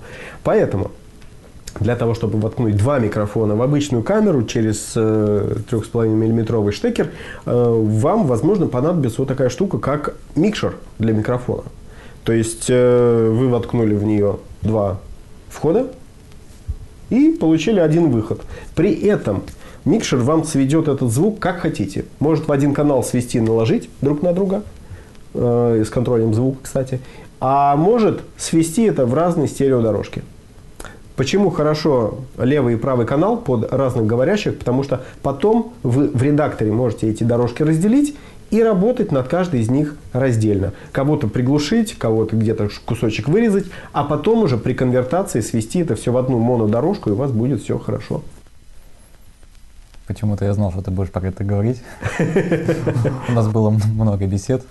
[0.43, 0.91] Поэтому
[1.79, 7.11] для того, чтобы воткнуть два микрофона в обычную камеру через э, 3,5 миллиметровый штекер,
[7.45, 11.63] э, вам, возможно, понадобится вот такая штука, как микшер для микрофона.
[12.23, 14.99] То есть э, вы воткнули в нее два
[15.49, 15.87] входа
[17.09, 18.41] и получили один выход.
[18.75, 19.43] При этом
[19.85, 22.05] микшер вам сведет этот звук как хотите.
[22.19, 24.63] Может в один канал свести и наложить друг на друга,
[25.33, 26.99] э, с контролем звука, кстати,
[27.39, 30.23] а может свести это в разные стереодорожки.
[31.17, 34.59] Почему хорошо левый и правый канал под разных говорящих?
[34.59, 38.15] Потому что потом вы в редакторе можете эти дорожки разделить
[38.51, 40.73] и работать над каждой из них раздельно.
[40.91, 46.17] Кого-то приглушить, кого-то где-то кусочек вырезать, а потом уже при конвертации свести это все в
[46.17, 48.21] одну монодорожку, и у вас будет все хорошо.
[50.05, 51.81] Почему-то я знал, что ты будешь про это говорить.
[53.27, 54.63] У нас было много бесед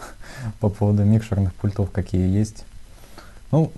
[0.61, 2.65] по поводу микшерных пультов, какие есть.
[3.51, 3.73] Ну,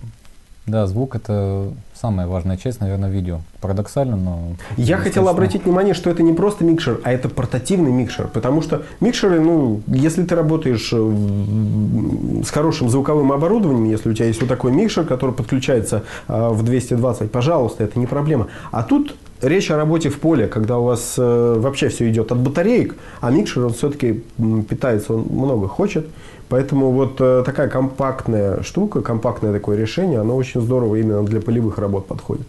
[0.67, 3.41] да, звук это самая важная часть, наверное, видео.
[3.61, 4.57] Парадоксально, но...
[4.77, 8.29] Я хотел обратить внимание, что это не просто микшер, а это портативный микшер.
[8.29, 14.41] Потому что микшеры, ну, если ты работаешь с хорошим звуковым оборудованием, если у тебя есть
[14.41, 18.47] вот такой микшер, который подключается а, в 220, пожалуйста, это не проблема.
[18.71, 22.39] А тут речь о работе в поле, когда у вас э, вообще все идет от
[22.39, 24.25] батареек, а микшер он все-таки
[24.69, 26.07] питается, он много хочет.
[26.49, 31.79] Поэтому вот э, такая компактная штука, компактное такое решение, оно очень здорово именно для полевых
[31.79, 32.47] работ подходит.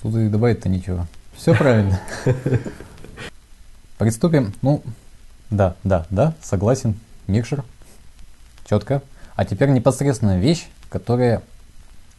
[0.00, 1.06] Тут и добавить-то ничего.
[1.36, 2.00] Все правильно.
[3.98, 4.54] Приступим.
[4.62, 4.82] Ну,
[5.50, 6.98] да, да, да, согласен.
[7.26, 7.64] Микшер.
[8.64, 9.02] Четко.
[9.34, 11.42] А теперь непосредственно вещь, которая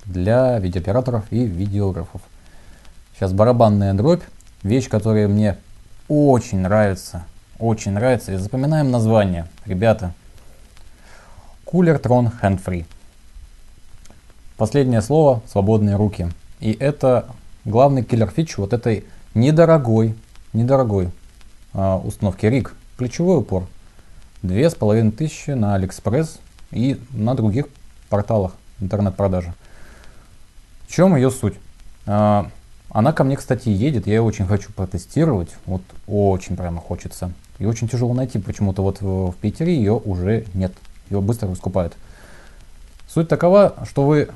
[0.05, 2.21] для видеооператоров и видеографов.
[3.15, 4.23] Сейчас барабанная дробь.
[4.62, 5.57] Вещь, которая мне
[6.07, 7.25] очень нравится
[7.60, 8.34] очень нравится.
[8.34, 9.48] И запоминаем название.
[9.65, 10.13] Ребята,
[11.65, 12.86] Koolertron Hand Free.
[14.58, 16.30] Последнее слово– свободные руки.
[16.60, 17.28] И это
[17.65, 20.15] главный killer feature вот этой недорогой,
[20.54, 21.12] недорогой
[21.74, 22.71] э, установки rig.
[22.98, 23.67] Плечевой упор.
[24.41, 26.39] Две с половиной тысячи на Алиэкспресс
[26.72, 27.67] и на других
[28.10, 29.54] порталах интернет-продажи.
[30.88, 31.56] В чем ее суть?
[32.06, 32.45] Э,
[32.89, 37.32] она ко мне, кстати, едет, я ее очень хочу протестировать, вот очень прямо хочется.
[37.60, 40.74] И очень тяжело найти, почему-то вот в, в Питере ее уже нет,
[41.10, 41.93] ее быстро раскупают.
[43.08, 44.30] Суть такова, что вы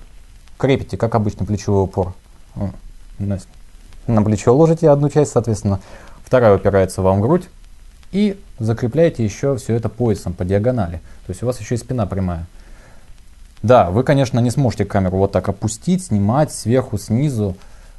[0.58, 2.14] крепите, как обычно, плечевой упор.
[3.18, 5.80] На плечо ложите одну часть, соответственно,
[6.26, 7.48] вторая упирается вам в грудь,
[8.12, 10.98] и закрепляете еще все это поясом по диагонали.
[11.26, 12.46] То есть у вас еще и спина прямая.
[13.64, 17.56] Да, вы, конечно, не сможете камеру вот так опустить, снимать сверху, снизу.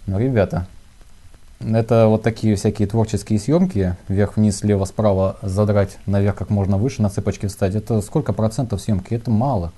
[0.06, 0.66] Но, ребята,
[1.60, 7.48] это вот такие всякие творческие съемки, вверх-вниз, слева-справа задрать наверх как можно выше, на цепочке
[7.48, 7.74] встать.
[7.74, 9.14] Это сколько процентов съемки?
[9.14, 9.72] Это мало.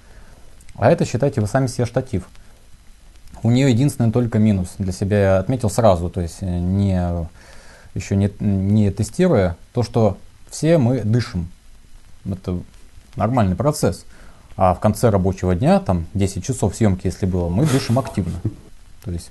[0.74, 2.28] А это, считайте, вы сами себе штатив.
[3.42, 4.74] У нее единственный только минус.
[4.78, 7.00] Для себя я отметил сразу, то есть э, не,
[7.94, 10.18] еще не, не тестируя, то, что
[10.50, 11.48] все мы дышим.
[12.24, 12.58] Это
[13.14, 14.04] нормальный процесс.
[14.56, 18.40] А в конце рабочего дня, там 10 часов съемки, если было, мы дышим активно.
[19.06, 19.30] То есть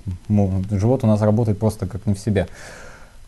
[0.70, 2.48] живот у нас работает просто как не в себе.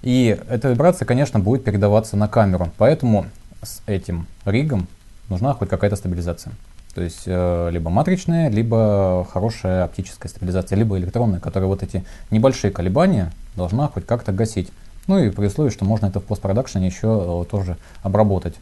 [0.03, 2.71] И эта вибрация, конечно, будет передаваться на камеру.
[2.79, 3.27] Поэтому
[3.63, 4.89] с этим ригом
[5.29, 6.55] нужна хоть какая-то стабилизация.
[6.95, 12.71] То есть э, либо матричная, либо хорошая оптическая стабилизация, либо электронная, которая вот эти небольшие
[12.71, 14.71] колебания должна хоть как-то гасить.
[15.07, 18.55] Ну и при условии, что можно это в постпродакшене еще э, тоже обработать,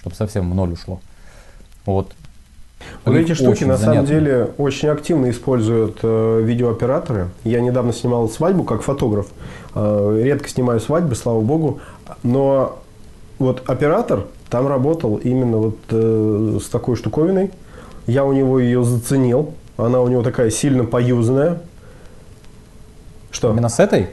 [0.00, 1.00] чтобы совсем в ноль ушло.
[1.84, 2.14] Вот.
[3.04, 7.28] Вот эти штуки на самом деле очень активно используют э, видеооператоры.
[7.44, 9.26] Я недавно снимал свадьбу как фотограф.
[9.74, 11.80] Э, редко снимаю свадьбы, слава богу.
[12.22, 12.78] Но
[13.38, 17.50] вот оператор там работал именно вот э, с такой штуковиной.
[18.06, 19.54] Я у него ее заценил.
[19.76, 21.60] Она у него такая сильно поюзанная.
[23.30, 23.50] Что?
[23.50, 24.08] Именно с этой?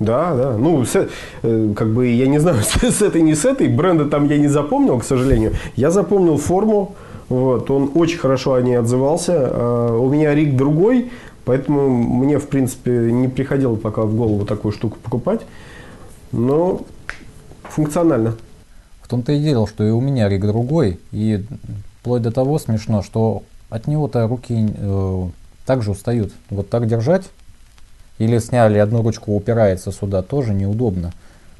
[0.00, 0.56] Да, да.
[0.56, 1.08] Ну, с,
[1.42, 3.68] э, как бы я не знаю, с, с этой, не с этой.
[3.68, 5.54] Бренда там я не запомнил, к сожалению.
[5.76, 6.94] Я запомнил форму
[7.28, 9.34] вот, он очень хорошо о ней отзывался.
[9.36, 11.10] А, у меня рик другой,
[11.44, 15.40] поэтому мне, в принципе, не приходило пока в голову такую штуку покупать.
[16.32, 16.82] Но
[17.64, 18.36] функционально.
[19.02, 21.00] В том-то и дело, что и у меня рик другой.
[21.12, 21.44] И
[22.00, 25.28] вплоть до того смешно, что от него-то руки э,
[25.66, 26.32] также устают.
[26.50, 27.24] Вот так держать
[28.18, 31.12] или сняли одну ручку, упирается сюда, тоже неудобно.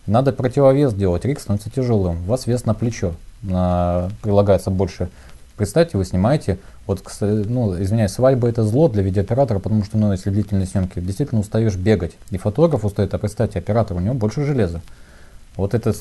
[0.06, 2.22] Надо противовес делать, рик становится тяжелым.
[2.24, 5.08] У вас вес на плечо, на, прилагается больше
[5.58, 10.30] Представьте, вы снимаете, вот, ну, извиняюсь, свадьба это зло для видеооператора, потому что, ну, если
[10.30, 12.12] длительные съемки, действительно устаешь бегать.
[12.30, 14.80] И фотограф устает, а представьте, оператор, у него больше железа.
[15.56, 15.94] Вот это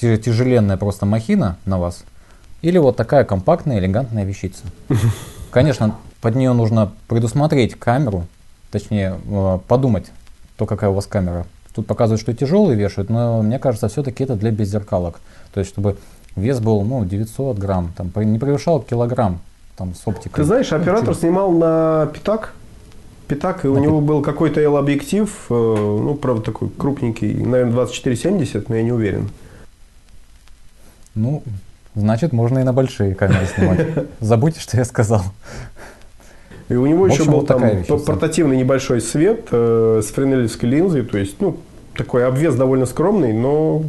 [0.00, 2.02] тяжеленная просто махина на вас,
[2.60, 4.64] или вот такая компактная, элегантная вещица.
[5.52, 8.26] Конечно, под нее нужно предусмотреть камеру,
[8.72, 10.10] точнее, э, подумать,
[10.56, 11.46] то какая у вас камера.
[11.72, 15.20] Тут показывают, что тяжелые вешают, но мне кажется, все-таки это для беззеркалок.
[15.52, 15.98] То есть, чтобы
[16.36, 19.40] Вес был, ну, 900 грамм, там, не превышал килограмм,
[19.76, 20.42] там, с оптикой.
[20.42, 22.54] Ты знаешь, оператор ну, снимал на пятак,
[23.28, 28.68] пятак, и на у него был какой-то L-объектив, э, ну, правда, такой крупненький, наверное, 2470,
[28.68, 29.30] но я не уверен.
[31.14, 31.44] Ну,
[31.94, 33.86] значит, можно и на большие камеры снимать.
[34.20, 35.22] Забудьте, что я сказал.
[36.68, 37.62] И у него еще был там
[38.06, 41.58] портативный небольшой свет э, с френелевской линзой, то есть, ну,
[41.96, 43.84] такой обвес довольно скромный, но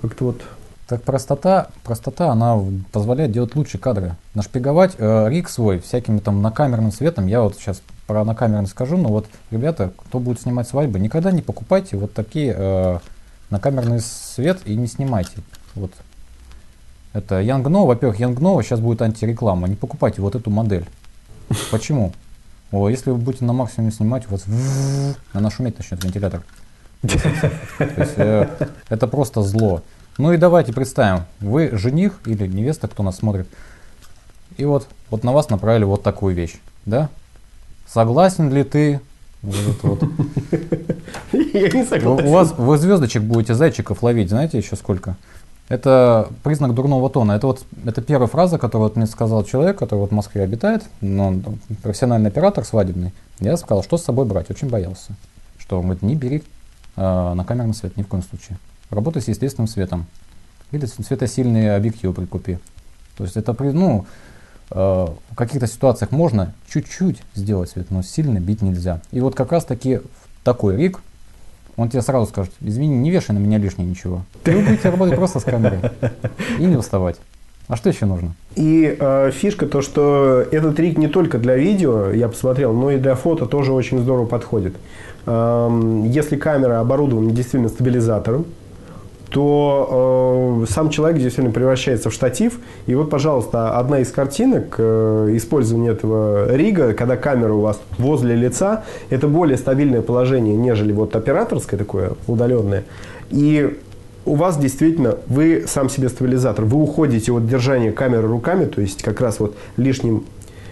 [0.00, 0.42] как-то вот
[0.86, 2.58] так простота, простота, она
[2.92, 4.14] позволяет делать лучшие кадры.
[4.34, 9.08] Нашпиговать э, рик свой всякими там накамерным светом, я вот сейчас про накамерный скажу, но
[9.08, 12.98] вот, ребята, кто будет снимать свадьбы, никогда не покупайте вот такие э,
[13.50, 15.38] на камерный свет и не снимайте.
[15.74, 15.90] Вот.
[17.12, 19.66] Это Янгно, во-первых, Янгно сейчас будет антиреклама.
[19.66, 20.86] Не покупайте вот эту модель.
[21.70, 22.12] Почему?
[22.70, 24.44] О, если вы будете на максимуме снимать, у вас
[25.32, 26.42] она шуметь начнет вентилятор.
[27.78, 29.82] э, это просто зло.
[30.18, 33.46] Ну и давайте представим, вы жених или невеста, кто нас смотрит,
[34.56, 37.10] и вот, вот на вас направили вот такую вещь, да?
[37.86, 39.00] Согласен ли ты?
[39.42, 40.02] Вот, вот.
[41.32, 42.26] Я не согласен.
[42.26, 45.16] У вас вы звездочек будете зайчиков ловить, знаете еще сколько?
[45.68, 47.32] Это признак дурного тона.
[47.32, 50.84] Это вот это первая фраза, которую вот мне сказал человек, который вот в Москве обитает,
[51.00, 51.44] но он
[51.82, 53.12] профессиональный оператор свадебный.
[53.40, 55.12] Я сказал, что с собой брать, очень боялся.
[55.58, 56.42] Что он говорит, не бери
[56.96, 58.58] э, на камерный свет ни в коем случае.
[58.90, 60.06] Работай с естественным светом.
[60.72, 62.58] Или светосильные объективы прикупи.
[63.16, 64.06] То есть это, ну,
[64.70, 69.00] э, в каких-то ситуациях можно чуть-чуть сделать свет, но сильно бить нельзя.
[69.12, 70.00] И вот как раз таки
[70.44, 71.00] такой рик,
[71.76, 74.22] он тебе сразу скажет, извини, не вешай на меня лишнее ничего.
[74.44, 75.80] Вы будете работать просто с камерой
[76.58, 77.16] и не уставать.
[77.68, 78.34] А что еще нужно?
[78.54, 82.98] И э, фишка то, что этот трик не только для видео, я посмотрел, но и
[82.98, 84.76] для фото тоже очень здорово подходит.
[85.26, 88.46] Э, если камера оборудована действительно стабилизатором,
[89.36, 92.58] то э, сам человек действительно превращается в штатив.
[92.86, 98.34] И вот, пожалуйста, одна из картинок э, использования этого рига, когда камера у вас возле
[98.34, 102.84] лица, это более стабильное положение, нежели вот операторское такое удаленное.
[103.28, 103.78] И
[104.24, 106.64] у вас действительно, вы сам себе стабилизатор.
[106.64, 110.24] Вы уходите от держания камеры руками, то есть как раз вот лишним,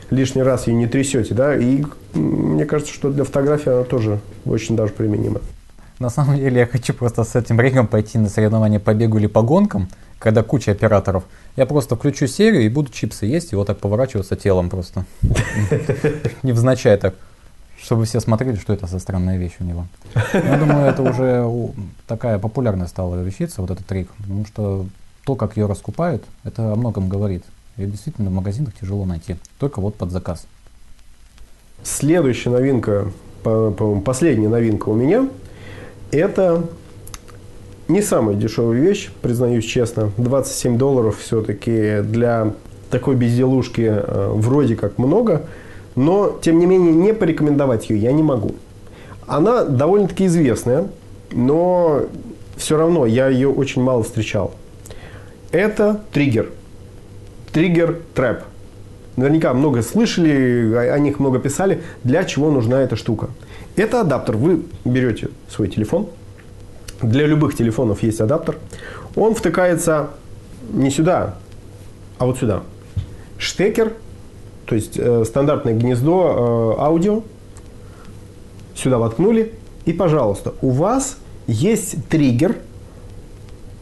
[0.08, 4.74] лишний раз ее не трясете, да, и мне кажется, что для фотографии она тоже очень
[4.74, 5.42] даже применима.
[6.00, 9.28] На самом деле я хочу просто с этим ригом пойти на соревнования по бегу или
[9.28, 11.24] по гонкам, когда куча операторов.
[11.56, 15.04] Я просто включу серию и буду чипсы есть, и вот так поворачиваться телом просто.
[16.42, 17.14] Невзначай так.
[17.80, 19.86] Чтобы все смотрели, что это за странная вещь у него.
[20.32, 21.48] Я думаю, это уже
[22.06, 24.08] такая популярная стала вещица, вот этот трик.
[24.18, 24.86] Потому что
[25.24, 27.44] то, как ее раскупают, это о многом говорит.
[27.76, 29.36] Ее действительно в магазинах тяжело найти.
[29.58, 30.46] Только вот под заказ.
[31.82, 33.12] Следующая новинка,
[34.04, 35.28] последняя новинка у меня–
[36.16, 36.64] это
[37.88, 40.10] не самая дешевая вещь, признаюсь честно.
[40.16, 42.52] 27 долларов все-таки для
[42.90, 45.42] такой безделушки э, вроде как много,
[45.96, 48.54] но тем не менее не порекомендовать ее я не могу.
[49.26, 50.88] Она довольно-таки известная,
[51.32, 52.02] но
[52.56, 54.54] все равно я ее очень мало встречал.
[55.50, 56.50] Это триггер.
[57.52, 58.40] Триггер трэп.
[59.16, 63.28] Наверняка много слышали, о них много писали, для чего нужна эта штука.
[63.76, 64.36] Это адаптер.
[64.36, 66.08] Вы берете свой телефон.
[67.02, 68.56] Для любых телефонов есть адаптер.
[69.16, 70.10] Он втыкается
[70.72, 71.36] не сюда,
[72.18, 72.62] а вот сюда.
[73.38, 73.92] Штекер,
[74.66, 77.22] то есть э, стандартное гнездо э, аудио.
[78.74, 79.52] Сюда воткнули.
[79.84, 82.56] И, пожалуйста, у вас есть триггер,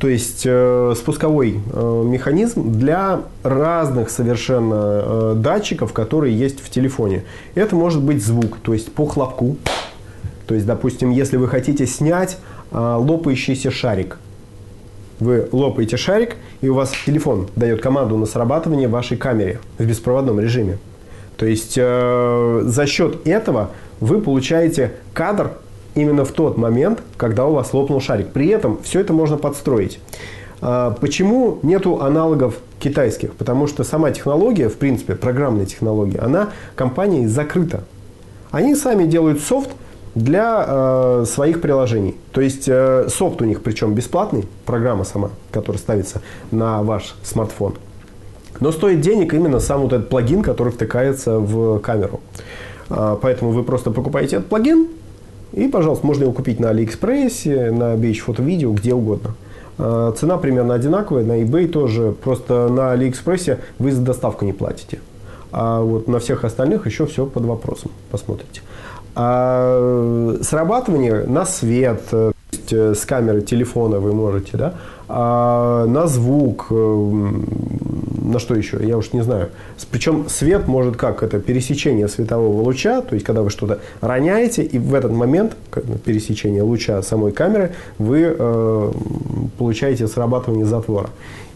[0.03, 7.23] то есть э, спусковой э, механизм для разных совершенно э, датчиков, которые есть в телефоне.
[7.55, 9.59] Это может быть звук, то есть по хлопку.
[10.49, 12.39] То есть, допустим, если вы хотите снять
[12.73, 14.19] э, лопающийся шарик,
[15.21, 20.41] вы лопаете шарик, и у вас телефон дает команду на срабатывание вашей камере в беспроводном
[20.41, 20.79] режиме.
[21.37, 25.53] То есть э, за счет этого вы получаете кадр
[25.95, 28.29] именно в тот момент, когда у вас лопнул шарик.
[28.33, 29.99] При этом все это можно подстроить.
[30.61, 33.35] Э, почему нету аналогов китайских?
[33.35, 37.85] Потому что сама технология, в принципе, программная технология, она компанией закрыта.
[38.51, 39.71] Они сами делают софт,
[40.15, 42.17] для э, своих приложений.
[42.33, 47.75] То есть э, софт у них причем бесплатный, программа сама, которая ставится на ваш смартфон.
[48.61, 52.21] Но стоит денег именно сам вот этот плагин, который втыкается в камеру.
[52.91, 54.89] Э, поэтому вы просто покупаете этот плагин,
[55.53, 59.35] и, пожалуйста, можно его купить на Алиэкспрессе, на B&H Photo Video, где угодно.
[59.79, 62.15] Э, цена примерно одинаковая, на eBay тоже.
[62.23, 65.01] Просто на Алиэкспрессе вы за доставку не платите.
[65.51, 67.91] А вот на всех остальных еще все под вопросом.
[68.11, 68.63] Посмотрите.
[69.15, 74.75] А срабатывание на свет, э, есть э, с камеры телефона вы можете, да,
[75.09, 77.31] а на звук, э,
[78.23, 79.51] на что еще, я уж не знаю.
[79.91, 84.79] Причем свет может как, это пересечение светового луча, то есть когда вы что-то роняете, и
[84.79, 85.57] в этот момент
[86.05, 88.93] пересечения луча самой камеры вы э,
[89.59, 91.11] получаете срабатывание затвора.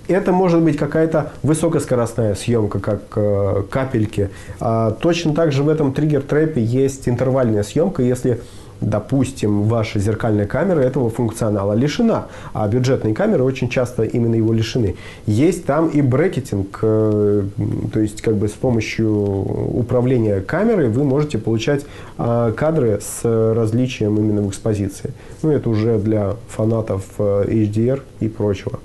[0.09, 4.31] Это может быть какая-то высокоскоростная съемка, как э, капельки.
[4.61, 8.03] А точно так же в этом триггер-трэпе есть интервальная съемка.
[8.03, 8.41] Если
[8.81, 14.97] допустим, ваша зеркальная камера этого функционала лишена, а бюджетные камеры очень часто именно его лишены.
[15.27, 17.45] Есть там и брекетинг, э,
[17.93, 21.87] то есть как бы с помощью управления камерой вы можете получать
[22.19, 25.13] а, кадры с различием именно в экспозиции.
[25.43, 28.79] Ну, это уже для фанатов э, HDR и прочего.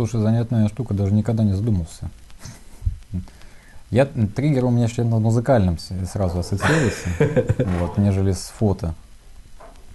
[0.00, 2.08] Слушай, занятная штука, даже никогда не задумался.
[3.90, 5.76] Я, триггер у меня еще на музыкальном
[6.10, 7.10] сразу ассоциируется,
[7.80, 8.94] вот, нежели с фото.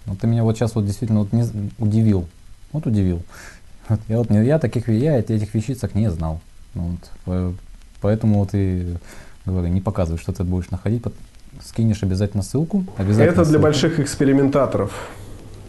[0.06, 2.28] Вот ты меня вот сейчас вот действительно вот не, удивил.
[2.72, 3.24] Вот удивил.
[3.90, 6.40] Вот, я, вот, я, таких, я этих вещицах не знал.
[6.76, 7.56] Вот,
[8.00, 8.98] поэтому вот и
[9.44, 11.02] говорю, не показывай, что ты будешь находить.
[11.64, 12.86] Скинешь обязательно ссылку.
[12.98, 13.64] Обязательно Это для ссылку.
[13.64, 14.92] больших экспериментаторов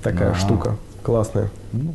[0.02, 0.38] такая да.
[0.38, 0.76] штука.
[1.02, 1.48] Классная.
[1.72, 1.94] Ну,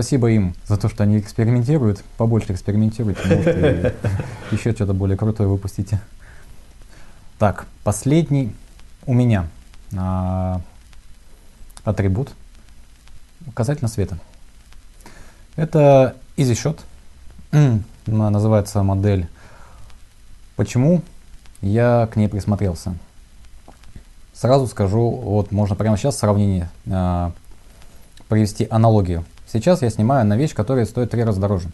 [0.00, 2.02] Спасибо им за то, что они экспериментируют.
[2.16, 3.94] Побольше экспериментируйте, может,
[4.50, 6.00] еще что-то более крутое выпустите.
[7.38, 8.54] Так, последний
[9.04, 9.46] у меня
[9.94, 10.62] а,
[11.84, 12.32] атрибут
[13.52, 14.18] касательно света.
[15.56, 16.80] Это EasyShot.
[18.06, 19.28] Называется модель.
[20.56, 21.02] Почему
[21.60, 22.94] я к ней присмотрелся?
[24.32, 27.32] Сразу скажу, вот можно прямо сейчас сравнение а,
[28.28, 29.26] провести аналогию.
[29.52, 31.70] Сейчас я снимаю на вещь, которая стоит три раза дороже.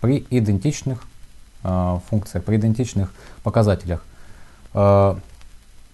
[0.00, 1.02] При идентичных
[1.64, 4.04] э, функциях, при идентичных показателях.
[4.74, 5.16] Э,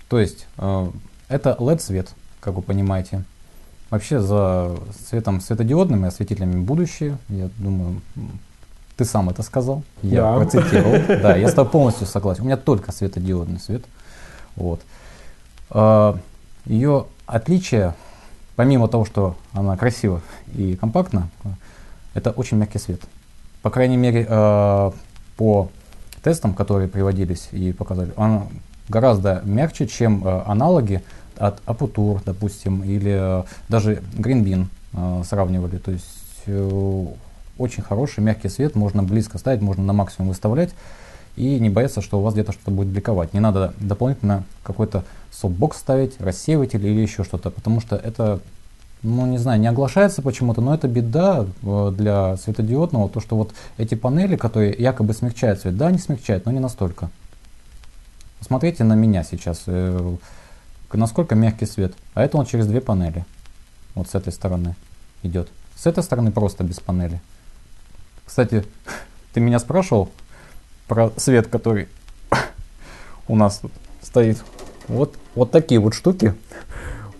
[0.09, 0.91] то есть э,
[1.29, 2.11] это LED-свет,
[2.41, 3.25] как вы понимаете.
[3.89, 4.77] Вообще за
[5.09, 7.17] светом светодиодными осветителями будущее.
[7.31, 8.03] Я думаю,
[8.97, 9.85] ты сам это сказал.
[10.03, 10.37] Я да.
[10.37, 11.19] процитировал.
[11.23, 12.43] Да, я с тобой полностью согласен.
[12.43, 13.85] У меня только светодиодный свет.
[14.55, 14.83] Вот.
[16.67, 17.95] Ее отличие
[18.57, 20.23] помимо того, что она красива
[20.55, 21.29] и компактна,
[22.15, 23.01] это очень мягкий свет.
[23.63, 24.91] По крайней мере, э,
[25.37, 25.69] по
[26.23, 28.49] тестам, которые приводились и показали, он
[28.89, 31.03] гораздо мягче, чем э, аналоги
[31.37, 35.77] от Aputur, допустим, или э, даже Green Bean сравнивали.
[35.77, 36.07] То есть
[37.59, 40.71] очень хороший мягкий свет, можно близко ставить, можно на максимум выставлять
[41.37, 43.35] и не бояться, что у вас где-то что-то будет бликовать.
[43.35, 45.05] Не надо дополнительно какой-то
[45.41, 48.41] софтбокс ставить, рассеиватель или еще что-то, потому что это,
[49.03, 53.53] ну не знаю, не оглашается почему-то, но это беда э, для светодиодного, то что вот
[53.77, 57.11] эти панели, которые якобы смягчают свет, да, они смягчают, но не настолько.
[58.39, 60.17] Посмотрите на меня сейчас, э,
[60.93, 63.25] насколько мягкий свет, а это он через две панели,
[63.95, 64.75] вот с этой стороны
[65.23, 65.49] идет.
[65.77, 67.21] С этой стороны просто без панели.
[68.25, 68.65] Кстати,
[69.35, 70.11] ты меня спрашивал,
[70.89, 71.89] про свет, который
[73.29, 73.73] у нас тут
[74.03, 74.39] стоит.
[74.89, 76.35] Вот, вот такие вот штуки,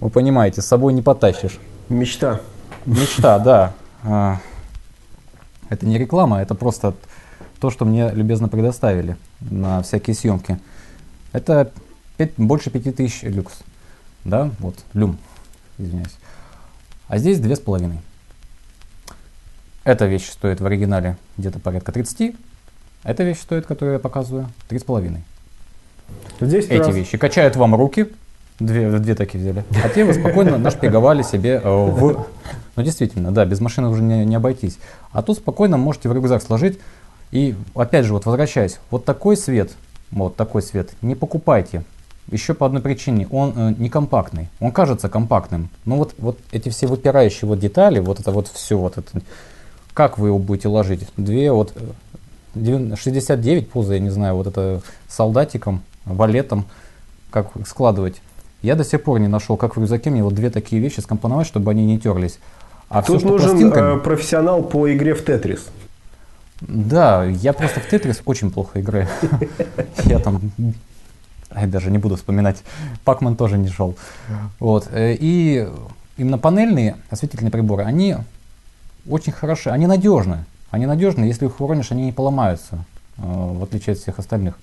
[0.01, 1.59] вы понимаете, с собой не потащишь.
[1.89, 2.41] Мечта.
[2.85, 3.75] Мечта, да.
[4.05, 4.41] А,
[5.69, 6.95] это не реклама, это просто
[7.61, 10.59] то, что мне любезно предоставили на всякие съемки.
[11.33, 11.73] Это
[12.19, 13.59] 5, больше 5000 люкс.
[14.25, 15.19] Да, вот, люм,
[15.79, 16.17] извиняюсь.
[17.09, 18.01] А здесь две с половиной.
[19.85, 22.35] Эта вещь стоит в оригинале где-то порядка 30,
[23.05, 25.21] эта вещь стоит, которую я показываю, 3,5.
[26.41, 26.95] Здесь Эти раз...
[26.95, 28.09] вещи качают вам руки,
[28.59, 32.27] две, две такие взяли, а те вы спокойно нашпиговали себе э, в...
[32.77, 34.79] Ну действительно, да, без машины уже не, не обойтись.
[35.13, 36.79] А тут спокойно можете в рюкзак сложить.
[37.33, 39.73] И опять же, вот возвращаясь, вот такой свет,
[40.11, 41.85] вот такой свет, не покупайте.
[42.31, 44.49] Еще по одной причине, он э, не компактный.
[44.61, 45.71] Он кажется компактным.
[45.85, 49.23] Но вот, вот эти все выпирающие вот детали, вот это вот все, вот это,
[49.95, 51.07] как вы его будете ложить?
[51.17, 51.73] Две вот
[52.55, 56.65] 69 пузо, я не знаю, вот это солдатиком, валетом,
[57.31, 58.23] как складывать.
[58.63, 61.47] Я до сих пор не нашел, как в рюкзаке мне вот две такие вещи скомпоновать,
[61.47, 62.39] чтобы они не терлись.
[62.89, 63.97] А Тут все, нужен пластинками...
[63.97, 65.67] Э, профессионал по игре в Тетрис.
[66.61, 69.09] Да, я просто в Тетрис очень плохо играю.
[70.05, 70.41] Я там
[71.55, 72.63] я даже не буду вспоминать.
[73.05, 73.97] Пакман тоже не шел.
[74.59, 74.89] Вот.
[74.93, 75.69] Э, и
[76.17, 78.17] именно панельные осветительные приборы, они
[79.09, 80.45] очень хороши, они надежны.
[80.71, 82.85] Они надежны, если их уронишь, они не поломаются,
[83.19, 84.59] э, в отличие от всех остальных.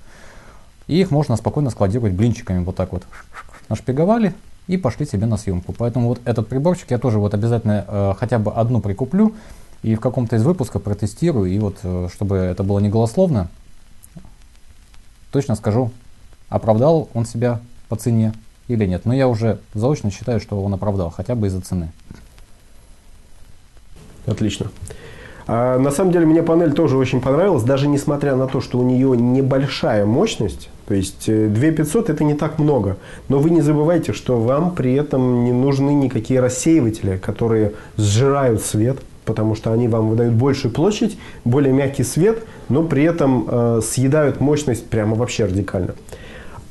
[0.88, 3.04] И их можно спокойно складировать блинчиками вот так вот.
[3.70, 4.34] Нашпиговали
[4.68, 5.74] и пошли себе на съемку.
[5.74, 9.34] Поэтому вот этот приборчик я тоже вот обязательно э, хотя бы одну прикуплю
[9.82, 11.50] и в каком-то из выпусков протестирую.
[11.50, 13.50] И вот, э, чтобы это было не голословно,
[15.32, 15.92] точно скажу,
[16.50, 17.60] оправдал он себя
[17.90, 18.34] по цене
[18.68, 19.06] или нет.
[19.06, 21.92] Но я уже заочно считаю, что он оправдал, хотя бы из-за цены.
[24.26, 24.72] Отлично.
[25.46, 28.84] А, на самом деле мне панель тоже очень понравилась, даже несмотря на то, что у
[28.84, 32.98] нее небольшая мощность, то есть 2500 э, это не так много,
[33.30, 39.00] но вы не забывайте, что вам при этом не нужны никакие рассеиватели, которые сжирают свет,
[39.26, 44.40] потому что они вам выдают большую площадь, более мягкий свет, но при этом э, съедают
[44.40, 45.96] мощность прямо вообще радикально.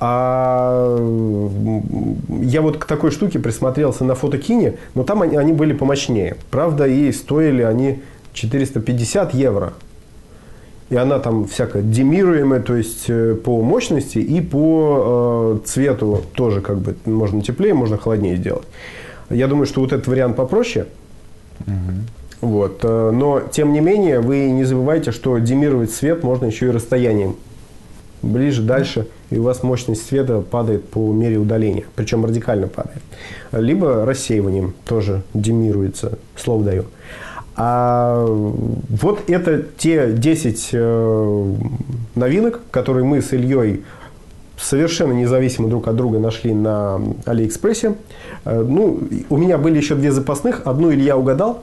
[0.05, 0.99] А
[2.41, 6.37] я вот к такой штуке присмотрелся на фотокине, но там они, они были помощнее.
[6.51, 8.01] Правда, и стоили они
[8.33, 9.72] 450 евро.
[10.91, 16.61] И она там всякая демируемая, то есть э, по мощности и по э, цвету тоже
[16.61, 18.66] как бы можно теплее, можно холоднее сделать.
[19.30, 20.87] Я думаю, что вот этот вариант попроще.
[21.61, 22.47] Угу.
[22.49, 22.80] Вот.
[22.83, 27.37] Э, но, тем не менее, вы не забывайте, что демировать свет можно еще и расстоянием.
[28.20, 31.85] Ближе, дальше, и у вас мощность света падает по мере удаления.
[31.97, 33.03] Причем радикально падает.
[33.51, 36.85] Либо рассеиванием тоже демируется, слово даю.
[37.57, 41.55] А вот это те 10 э,
[42.14, 43.84] новинок, которые мы с Ильей
[44.57, 47.94] совершенно независимо друг от друга нашли на Алиэкспрессе.
[48.44, 50.62] Э, ну, у меня были еще две запасных.
[50.64, 51.62] Одну Илья угадал,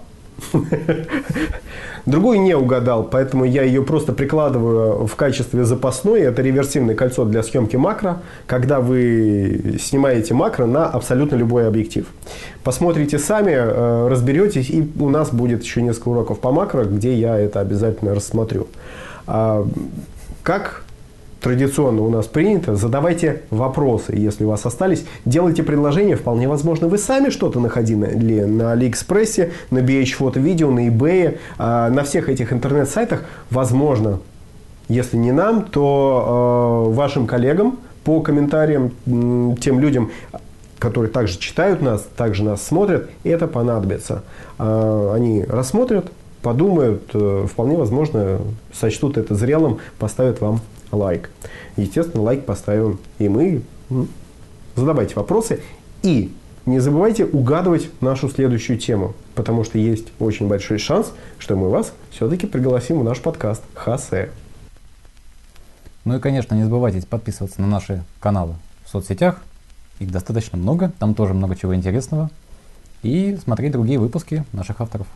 [2.06, 6.22] Другую не угадал, поэтому я ее просто прикладываю в качестве запасной.
[6.22, 12.08] Это реверсивное кольцо для съемки макро, когда вы снимаете макро на абсолютно любой объектив.
[12.64, 17.38] Посмотрите сами, э, разберетесь, и у нас будет еще несколько уроков по макро, где я
[17.38, 18.68] это обязательно рассмотрю.
[19.28, 19.68] А,
[20.44, 20.84] как
[21.42, 25.06] традиционно у нас принято, задавайте вопросы, если у вас остались.
[25.26, 30.88] Делайте предложения, вполне возможно, вы сами что-то находили на Алиэкспрессе, на BH Photo Video, на
[30.88, 33.24] eBay, а, на всех этих интернет-сайтах.
[33.50, 34.20] Возможно,
[34.90, 38.92] если не нам, то э, вашим коллегам по комментариям,
[39.58, 40.10] тем людям,
[40.80, 44.24] которые также читают нас, также нас смотрят, это понадобится.
[44.58, 46.12] Э, они рассмотрят,
[46.42, 48.40] подумают, э, вполне возможно,
[48.74, 50.62] сочтут это зрелым, поставят вам
[50.92, 51.30] лайк.
[51.78, 53.62] Естественно, лайк поставим и мы.
[54.76, 55.62] Задавайте вопросы
[56.04, 56.32] и
[56.66, 61.94] не забывайте угадывать нашу следующую тему, потому что есть очень большой шанс, что мы вас
[62.12, 64.30] все-таки пригласим в наш подкаст Хасе.
[66.06, 69.42] Ну и, конечно, не забывайте подписываться на наши каналы в соцсетях.
[70.00, 72.30] Их достаточно много, там тоже много чего интересного.
[73.02, 75.08] И смотреть другие выпуски наших авторов.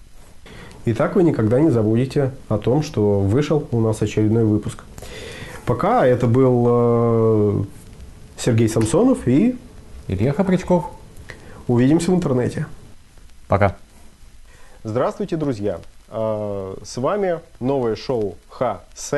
[0.86, 4.84] И так вы никогда не забудете о том, что вышел у нас очередной выпуск.
[5.66, 7.64] Пока это был э,
[8.38, 9.58] Сергей Самсонов и
[10.10, 10.90] Илья Хапричков.
[11.68, 12.66] Увидимся в интернете.
[13.48, 13.78] Пока.
[14.84, 15.80] Здравствуйте, друзья.
[16.10, 19.14] Э, с вами новое шоу ХС.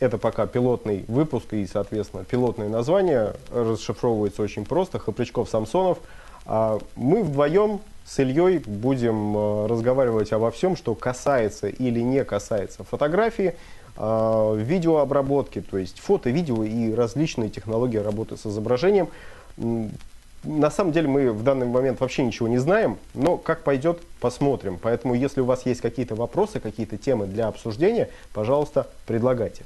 [0.00, 4.98] Это пока пилотный выпуск и, соответственно, пилотное название расшифровывается очень просто.
[4.98, 5.98] Хапричков Самсонов.
[6.44, 12.82] А мы вдвоем с Ильей будем э, разговаривать обо всем, что касается или не касается
[12.82, 13.54] фотографии
[13.98, 19.08] видеообработки, то есть фото, видео и различные технологии работы с изображением.
[20.44, 24.78] На самом деле мы в данный момент вообще ничего не знаем, но как пойдет, посмотрим.
[24.80, 29.64] Поэтому если у вас есть какие-то вопросы, какие-то темы для обсуждения, пожалуйста, предлагайте.